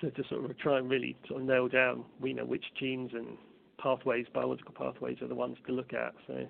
so 0.00 0.10
to 0.10 0.22
sort 0.28 0.44
of 0.44 0.58
try 0.58 0.78
and 0.78 0.88
really 0.90 1.16
sort 1.28 1.40
of 1.40 1.46
nail 1.46 1.68
down, 1.68 2.04
we 2.20 2.32
know 2.32 2.44
which 2.44 2.64
genes 2.78 3.10
and 3.14 3.36
pathways, 3.78 4.26
biological 4.32 4.74
pathways, 4.74 5.20
are 5.22 5.28
the 5.28 5.34
ones 5.34 5.56
to 5.66 5.72
look 5.72 5.92
at. 5.92 6.14
So, 6.26 6.46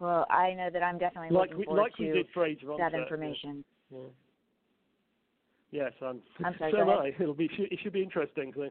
Well, 0.00 0.26
I 0.30 0.54
know 0.54 0.68
that 0.72 0.82
I'm 0.82 0.98
definitely 0.98 1.30
like 1.30 1.48
looking 1.50 1.58
we 1.58 1.64
forward 1.64 1.80
like 1.82 1.98
we 1.98 2.06
to 2.06 2.12
did 2.12 2.26
for 2.32 2.46
age 2.46 2.62
of 2.62 2.70
onset. 2.70 2.92
that 2.92 3.02
information. 3.02 3.64
Yeah. 3.90 3.98
Yes, 5.70 5.92
I'm. 6.00 6.20
I'm 6.44 6.54
sorry, 6.58 6.72
so 6.72 6.80
am. 6.80 6.88
I. 6.88 7.12
It'll 7.18 7.34
be. 7.34 7.50
It 7.58 7.78
should 7.82 7.92
be 7.92 8.02
interesting. 8.02 8.52
So. 8.56 8.68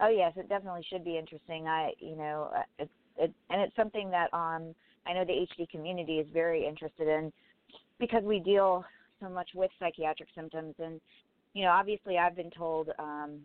Oh 0.00 0.08
yes, 0.08 0.32
it 0.36 0.48
definitely 0.48 0.84
should 0.90 1.04
be 1.04 1.16
interesting. 1.16 1.66
I, 1.66 1.92
you 1.98 2.16
know, 2.16 2.50
uh, 2.54 2.62
it's 2.78 2.90
it, 3.16 3.32
and 3.50 3.62
it's 3.62 3.74
something 3.76 4.10
that 4.10 4.32
um 4.32 4.74
I 5.06 5.12
know 5.12 5.24
the 5.24 5.46
HD 5.58 5.68
community 5.68 6.18
is 6.18 6.26
very 6.32 6.66
interested 6.66 7.08
in 7.08 7.32
because 7.98 8.22
we 8.22 8.40
deal 8.40 8.84
so 9.20 9.28
much 9.28 9.50
with 9.54 9.70
psychiatric 9.78 10.28
symptoms 10.34 10.74
and 10.78 11.00
you 11.54 11.64
know, 11.64 11.70
obviously 11.70 12.18
I've 12.18 12.36
been 12.36 12.50
told 12.50 12.90
um 12.98 13.40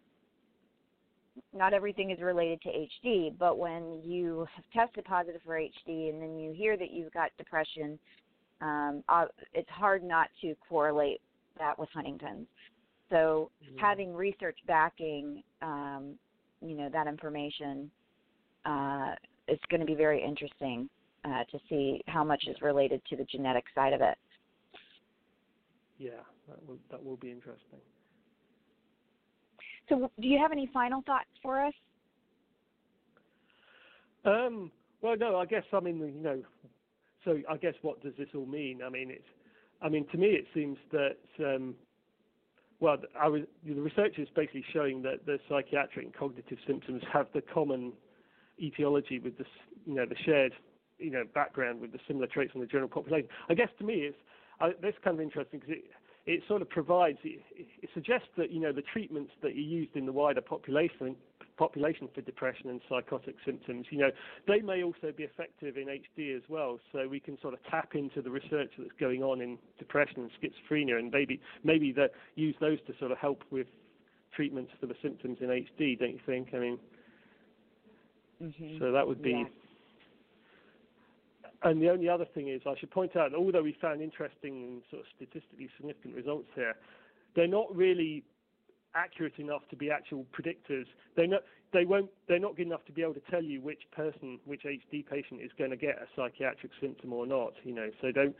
not 1.53 1.73
everything 1.73 2.11
is 2.11 2.21
related 2.21 2.61
to 2.61 2.69
HD, 2.69 3.37
but 3.37 3.57
when 3.57 4.01
you 4.03 4.47
have 4.55 4.65
tested 4.73 5.05
positive 5.05 5.41
for 5.45 5.59
HD 5.59 6.09
and 6.09 6.21
then 6.21 6.37
you 6.37 6.53
hear 6.53 6.77
that 6.77 6.91
you've 6.91 7.13
got 7.13 7.31
depression, 7.37 7.99
um, 8.61 9.03
uh, 9.09 9.25
it's 9.53 9.69
hard 9.69 10.03
not 10.03 10.29
to 10.41 10.55
correlate 10.69 11.21
that 11.57 11.77
with 11.77 11.89
Huntington's. 11.93 12.47
So 13.09 13.51
Mm-hmm. 13.63 13.77
having 13.77 14.13
research 14.13 14.57
backing, 14.67 15.43
um, 15.61 16.15
you 16.61 16.75
know, 16.75 16.89
that 16.91 17.07
information, 17.07 17.91
uh, 18.65 19.13
is 19.47 19.59
going 19.69 19.81
to 19.81 19.85
be 19.85 19.95
very 19.95 20.23
interesting 20.23 20.89
uh, 21.25 21.43
to 21.51 21.59
see 21.69 22.01
how 22.07 22.23
much 22.23 22.45
is 22.47 22.61
related 22.61 23.01
to 23.09 23.15
the 23.15 23.25
genetic 23.25 23.65
side 23.75 23.93
of 23.93 24.01
it. 24.01 24.17
Yeah, 25.97 26.23
that 26.47 26.65
will 26.65 26.79
that 26.91 27.03
will 27.03 27.17
be 27.17 27.31
interesting. 27.31 27.79
So, 29.93 30.09
do 30.19 30.27
you 30.27 30.39
have 30.39 30.51
any 30.51 30.69
final 30.73 31.03
thoughts 31.03 31.29
for 31.41 31.63
us? 31.63 31.73
Um, 34.25 34.71
well, 35.01 35.15
no, 35.17 35.37
I 35.37 35.45
guess 35.45 35.63
I 35.71 35.79
mean 35.79 35.99
you 35.99 36.23
know, 36.23 36.41
so 37.23 37.39
I 37.49 37.57
guess 37.57 37.75
what 37.81 38.01
does 38.01 38.13
this 38.17 38.29
all 38.33 38.45
mean? 38.45 38.81
I 38.83 38.89
mean, 38.89 39.11
it's, 39.11 39.27
I 39.81 39.89
mean 39.89 40.07
to 40.11 40.17
me 40.17 40.27
it 40.27 40.45
seems 40.53 40.77
that 40.91 41.17
um, 41.39 41.75
well, 42.79 42.97
I 43.19 43.27
was, 43.27 43.43
the 43.65 43.73
research 43.75 44.17
is 44.17 44.27
basically 44.35 44.65
showing 44.73 45.03
that 45.03 45.25
the 45.25 45.37
psychiatric 45.47 46.05
and 46.05 46.13
cognitive 46.13 46.57
symptoms 46.65 47.03
have 47.11 47.27
the 47.33 47.41
common 47.41 47.93
etiology 48.61 49.19
with 49.19 49.37
this, 49.37 49.47
you 49.85 49.93
know, 49.93 50.05
the 50.05 50.15
shared, 50.25 50.53
you 50.97 51.11
know, 51.11 51.23
background 51.33 51.81
with 51.81 51.91
the 51.91 51.99
similar 52.07 52.27
traits 52.27 52.51
in 52.55 52.61
the 52.61 52.67
general 52.67 52.89
population. 52.89 53.29
I 53.47 53.53
guess 53.53 53.69
to 53.77 53.85
me 53.85 54.09
it's 54.09 54.17
that's 54.81 54.97
kind 55.03 55.17
of 55.17 55.21
interesting 55.21 55.59
because 55.59 55.75
it 55.75 55.83
it 56.25 56.41
sort 56.47 56.61
of 56.61 56.69
provides 56.69 57.17
it, 57.23 57.41
it 57.55 57.89
suggests 57.93 58.29
that 58.37 58.51
you 58.51 58.59
know 58.59 58.71
the 58.71 58.83
treatments 58.93 59.31
that 59.41 59.49
are 59.49 59.51
used 59.51 59.95
in 59.95 60.05
the 60.05 60.11
wider 60.11 60.41
population 60.41 61.15
population 61.57 62.09
for 62.15 62.21
depression 62.21 62.69
and 62.69 62.81
psychotic 62.89 63.35
symptoms, 63.45 63.85
you 63.91 63.99
know, 63.99 64.09
they 64.47 64.59
may 64.61 64.81
also 64.83 65.11
be 65.15 65.23
effective 65.23 65.77
in 65.77 65.85
HD 65.85 66.35
as 66.35 66.41
well. 66.49 66.79
So 66.91 67.07
we 67.07 67.19
can 67.19 67.39
sort 67.41 67.53
of 67.53 67.59
tap 67.69 67.93
into 67.93 68.23
the 68.23 68.31
research 68.31 68.71
that's 68.77 68.89
going 68.99 69.21
on 69.21 69.39
in 69.39 69.59
depression 69.77 70.21
and 70.21 70.31
schizophrenia, 70.31 70.97
and 70.97 71.11
maybe 71.11 71.39
maybe 71.63 71.91
that 71.93 72.11
use 72.35 72.55
those 72.59 72.79
to 72.87 72.93
sort 72.99 73.11
of 73.11 73.17
help 73.17 73.43
with 73.51 73.67
treatments 74.35 74.71
for 74.79 74.87
the 74.87 74.95
symptoms 75.01 75.37
in 75.41 75.47
HD. 75.47 75.99
Don't 75.99 76.13
you 76.13 76.19
think? 76.25 76.49
I 76.53 76.59
mean, 76.59 76.79
Mm-hmm. 78.41 78.77
so 78.79 78.91
that 78.91 79.07
would 79.07 79.21
be. 79.21 79.31
Yeah. 79.31 79.43
And 81.63 81.81
the 81.81 81.89
only 81.89 82.09
other 82.09 82.25
thing 82.25 82.49
is, 82.49 82.61
I 82.65 82.75
should 82.77 82.91
point 82.91 83.15
out, 83.15 83.31
that 83.31 83.37
although 83.37 83.63
we 83.63 83.75
found 83.81 84.01
interesting 84.01 84.63
and 84.63 84.81
sort 84.89 85.01
of 85.01 85.07
statistically 85.15 85.69
significant 85.77 86.15
results 86.15 86.49
here, 86.55 86.75
they're 87.35 87.47
not 87.47 87.73
really 87.75 88.23
accurate 88.95 89.39
enough 89.39 89.61
to 89.69 89.75
be 89.75 89.89
actual 89.89 90.25
predictors. 90.37 90.85
They're 91.15 91.27
not 91.27 91.41
they 91.71 91.85
won't 91.85 92.09
they're 92.27 92.39
not 92.39 92.55
good 92.55 92.67
enough 92.67 92.85
to 92.85 92.91
be 92.91 93.01
able 93.01 93.15
to 93.15 93.21
tell 93.31 93.41
you 93.41 93.61
which 93.61 93.81
person, 93.91 94.39
which 94.45 94.63
HD 94.63 95.05
patient 95.05 95.41
is 95.41 95.51
going 95.57 95.71
to 95.71 95.77
get 95.77 95.95
a 95.97 96.05
psychiatric 96.15 96.71
symptom 96.79 97.13
or 97.13 97.25
not. 97.25 97.53
You 97.63 97.73
know, 97.73 97.89
so 98.01 98.11
don't. 98.11 98.35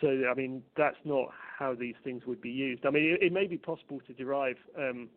So 0.00 0.08
I 0.30 0.34
mean, 0.34 0.62
that's 0.76 0.96
not 1.04 1.28
how 1.58 1.74
these 1.74 1.94
things 2.04 2.24
would 2.26 2.40
be 2.40 2.50
used. 2.50 2.84
I 2.84 2.90
mean, 2.90 3.04
it, 3.04 3.26
it 3.26 3.32
may 3.32 3.46
be 3.46 3.56
possible 3.56 4.00
to 4.06 4.12
derive 4.12 4.56
um, 4.76 5.08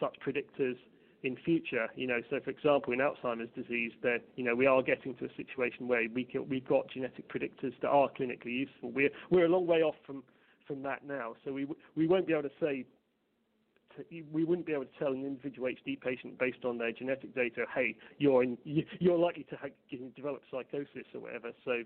such 0.00 0.16
predictors 0.26 0.76
in 1.26 1.36
future. 1.44 1.88
You 1.96 2.06
know, 2.06 2.20
so 2.30 2.40
for 2.42 2.50
example, 2.50 2.92
in 2.92 3.00
Alzheimer's 3.00 3.50
disease, 3.54 3.92
that 4.02 4.20
you 4.36 4.44
know 4.44 4.54
we 4.54 4.66
are 4.66 4.82
getting 4.82 5.14
to 5.16 5.26
a 5.26 5.34
situation 5.36 5.88
where 5.88 6.02
we 6.12 6.24
can, 6.24 6.48
we've 6.48 6.66
got 6.66 6.88
genetic 6.90 7.28
predictors 7.28 7.72
that 7.82 7.88
are 7.88 8.08
clinically 8.18 8.66
useful. 8.66 8.90
We're 8.92 9.10
we're 9.30 9.46
a 9.46 9.48
long 9.48 9.66
way 9.66 9.82
off 9.82 9.96
from 10.06 10.22
from 10.66 10.82
that 10.82 11.06
now, 11.06 11.34
so 11.44 11.52
we 11.52 11.66
we 11.96 12.06
won't 12.06 12.26
be 12.26 12.32
able 12.32 12.44
to 12.44 12.54
say. 12.60 12.84
we 14.32 14.44
wouldn't 14.44 14.66
be 14.66 14.72
able 14.72 14.84
to 14.84 14.98
tell 14.98 15.12
an 15.12 15.24
individual 15.24 15.68
HD 15.68 16.00
patient 16.00 16.38
based 16.38 16.64
on 16.64 16.78
their 16.78 16.92
genetic 16.92 17.34
data, 17.34 17.64
hey, 17.74 17.96
you're 18.18 18.42
in, 18.42 18.58
you're 18.64 19.18
likely 19.18 19.44
to 19.44 19.56
have, 19.56 19.70
develop 20.14 20.42
psychosis 20.50 21.06
or 21.14 21.20
whatever. 21.22 21.50
So, 21.64 21.82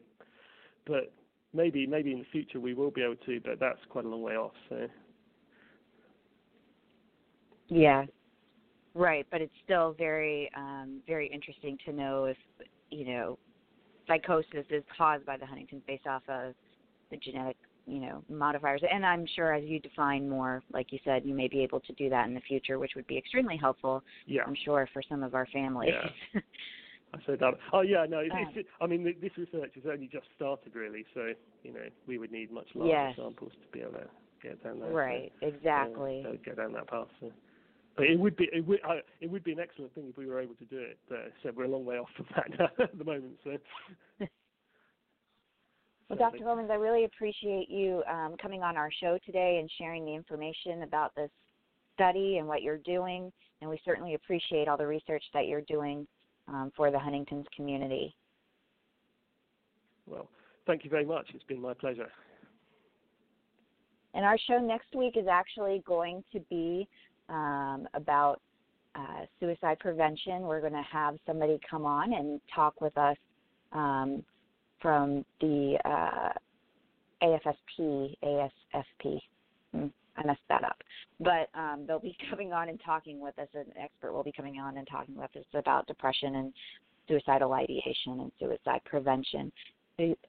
but 0.87 1.13
maybe 1.55 1.87
maybe 1.87 2.13
in 2.13 2.19
the 2.19 2.31
future 2.31 2.61
we 2.61 2.75
will 2.75 2.91
be 2.91 3.03
able 3.03 3.17
to, 3.27 3.41
but 3.41 3.59
that's 3.61 3.81
quite 3.89 4.05
a 4.05 4.09
long 4.09 4.23
way 4.23 4.37
off. 4.37 4.55
So. 4.69 4.87
Yeah, 7.69 8.07
Right, 8.95 9.27
but 9.31 9.41
it's 9.41 9.53
still 9.65 9.95
very 9.97 10.51
um, 10.57 11.01
very 11.07 11.29
interesting 11.29 11.79
to 11.87 11.93
know 11.93 12.25
if 12.25 12.37
you 12.91 13.05
know 13.05 13.39
psychosis 14.07 14.65
is 14.71 14.83
caused 14.97 15.25
by 15.25 15.37
the 15.37 15.47
Huntington's 15.47 15.83
based 15.87 16.07
off 16.07 16.23
of 16.29 16.55
the 17.11 17.17
genetic 17.19 17.57
you 17.87 18.01
know 18.01 18.25
modifiers. 18.29 18.83
And 18.93 19.07
I'm 19.07 19.27
sure 19.37 19.55
as 19.55 19.65
you 19.65 19.79
define 19.79 20.29
more, 20.29 20.63
like 20.73 20.91
you 20.91 20.99
said, 21.05 21.25
you 21.25 21.35
may 21.35 21.47
be 21.47 21.63
able 21.63 21.81
to 21.81 21.93
do 21.93 22.09
that 22.11 22.27
in 22.27 22.35
the 22.35 22.41
future, 22.41 22.79
which 22.79 22.93
would 22.97 23.07
be 23.07 23.17
extremely 23.17 23.57
helpful. 23.57 24.03
Yeah. 24.27 24.43
I'm 24.47 24.57
sure 24.65 24.89
for 24.93 25.03
some 25.09 25.23
of 25.23 25.35
our 25.35 25.47
families. 25.53 25.95
Yeah. 26.35 26.41
I 27.15 27.19
said 27.27 27.39
that. 27.41 27.55
Oh 27.73 27.83
yeah, 27.83 28.07
no. 28.09 28.21
It's, 28.21 28.35
it's, 28.55 28.69
I 28.81 28.87
mean, 28.87 29.05
this 29.05 29.33
research 29.37 29.73
has 29.75 29.85
only 29.91 30.09
just 30.13 30.27
started, 30.37 30.75
really. 30.75 31.05
So 31.15 31.33
you 31.63 31.73
know, 31.73 31.81
we 32.07 32.19
would 32.19 32.33
need 32.33 32.51
much 32.51 32.69
larger 32.75 32.93
yes. 32.93 33.17
samples 33.17 33.53
to 33.53 33.69
be 33.73 33.83
able 33.83 33.93
to 33.93 34.07
get 34.43 34.63
down 34.65 34.81
there. 34.81 34.91
Right. 34.91 35.33
So, 35.41 35.47
exactly. 35.49 36.25
Uh, 36.27 36.33
get 36.45 36.57
down 36.57 36.73
that 36.73 36.89
path. 36.89 37.09
So. 37.21 37.31
But 38.01 38.09
it 38.09 38.19
would 38.19 38.35
be 38.35 38.49
it 38.51 38.67
would 38.67 38.81
uh, 38.89 38.95
it 39.21 39.31
would 39.31 39.45
be 39.45 39.53
an 39.53 39.61
excellent 39.61 39.95
thing 39.95 40.07
if 40.09 40.17
we 40.17 40.25
were 40.25 40.41
able 40.41 40.55
to 40.55 40.65
do 40.65 40.79
it. 40.79 40.99
But 41.07 41.33
so 41.43 41.53
we're 41.55 41.65
a 41.65 41.69
long 41.69 41.85
way 41.85 41.99
off 41.99 42.09
from 42.17 42.25
that 42.35 42.71
at 42.81 42.97
the 42.97 43.05
moment. 43.05 43.39
So. 43.45 43.59
Well, 46.09 46.19
Dr. 46.19 46.43
Holmans, 46.43 46.73
I 46.73 46.75
really 46.75 47.05
appreciate 47.05 47.71
you 47.71 48.03
um, 48.11 48.35
coming 48.43 48.65
on 48.65 48.77
our 48.77 48.91
show 49.01 49.17
today 49.25 49.59
and 49.61 49.71
sharing 49.79 50.05
the 50.05 50.13
information 50.13 50.83
about 50.83 51.15
this 51.15 51.31
study 51.95 52.39
and 52.39 52.49
what 52.49 52.63
you're 52.63 52.79
doing. 52.79 53.31
And 53.61 53.71
we 53.71 53.81
certainly 53.85 54.15
appreciate 54.15 54.67
all 54.67 54.77
the 54.77 54.89
research 54.89 55.23
that 55.35 55.47
you're 55.47 55.61
doing 55.61 56.09
um, 56.49 56.73
for 56.77 56.91
the 56.91 56.99
Huntington's 56.99 57.47
community. 57.55 58.13
Well, 60.05 60.29
thank 60.67 60.83
you 60.83 60.91
very 60.91 61.05
much. 61.05 61.29
It's 61.33 61.45
been 61.45 61.61
my 61.61 61.75
pleasure. 61.75 62.09
And 64.13 64.25
our 64.25 64.37
show 64.49 64.59
next 64.59 64.93
week 64.97 65.17
is 65.17 65.27
actually 65.31 65.85
going 65.87 66.25
to 66.33 66.41
be 66.51 66.89
um, 67.31 67.89
about 67.95 68.41
uh, 68.95 69.25
suicide 69.39 69.79
prevention. 69.79 70.43
We're 70.43 70.61
going 70.61 70.73
to 70.73 70.85
have 70.91 71.17
somebody 71.27 71.59
come 71.69 71.85
on 71.87 72.13
and 72.13 72.41
talk 72.55 72.81
with 72.81 72.97
us 72.99 73.17
um, 73.73 74.25
from 74.81 75.25
the 75.41 75.79
uh, 75.85 76.33
AFSP, 77.23 78.17
ASFP. 78.25 79.19
Hmm, 79.73 79.87
I 80.17 80.27
messed 80.27 80.41
that 80.49 80.65
up. 80.65 80.83
But 81.21 81.49
um, 81.55 81.85
they'll 81.87 82.01
be 82.01 82.17
coming 82.31 82.53
on 82.53 82.69
and 82.69 82.81
talking 82.85 83.21
with 83.21 83.39
us. 83.39 83.49
An 83.55 83.67
expert 83.81 84.13
will 84.13 84.25
be 84.25 84.33
coming 84.33 84.59
on 84.59 84.79
and 84.79 84.89
talking 84.89 85.17
with 85.17 85.35
us 85.37 85.45
about 85.55 85.87
depression 85.87 86.37
and 86.37 86.53
suicidal 87.09 87.53
ideation 87.53 88.21
and 88.21 88.33
suicide 88.39 88.81
prevention. 88.85 89.53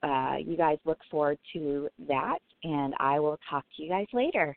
Uh, 0.02 0.36
you 0.44 0.54
guys 0.56 0.76
look 0.84 0.98
forward 1.10 1.38
to 1.54 1.88
that, 2.06 2.38
and 2.62 2.94
I 2.98 3.18
will 3.18 3.38
talk 3.48 3.64
to 3.76 3.82
you 3.82 3.88
guys 3.88 4.06
later. 4.12 4.56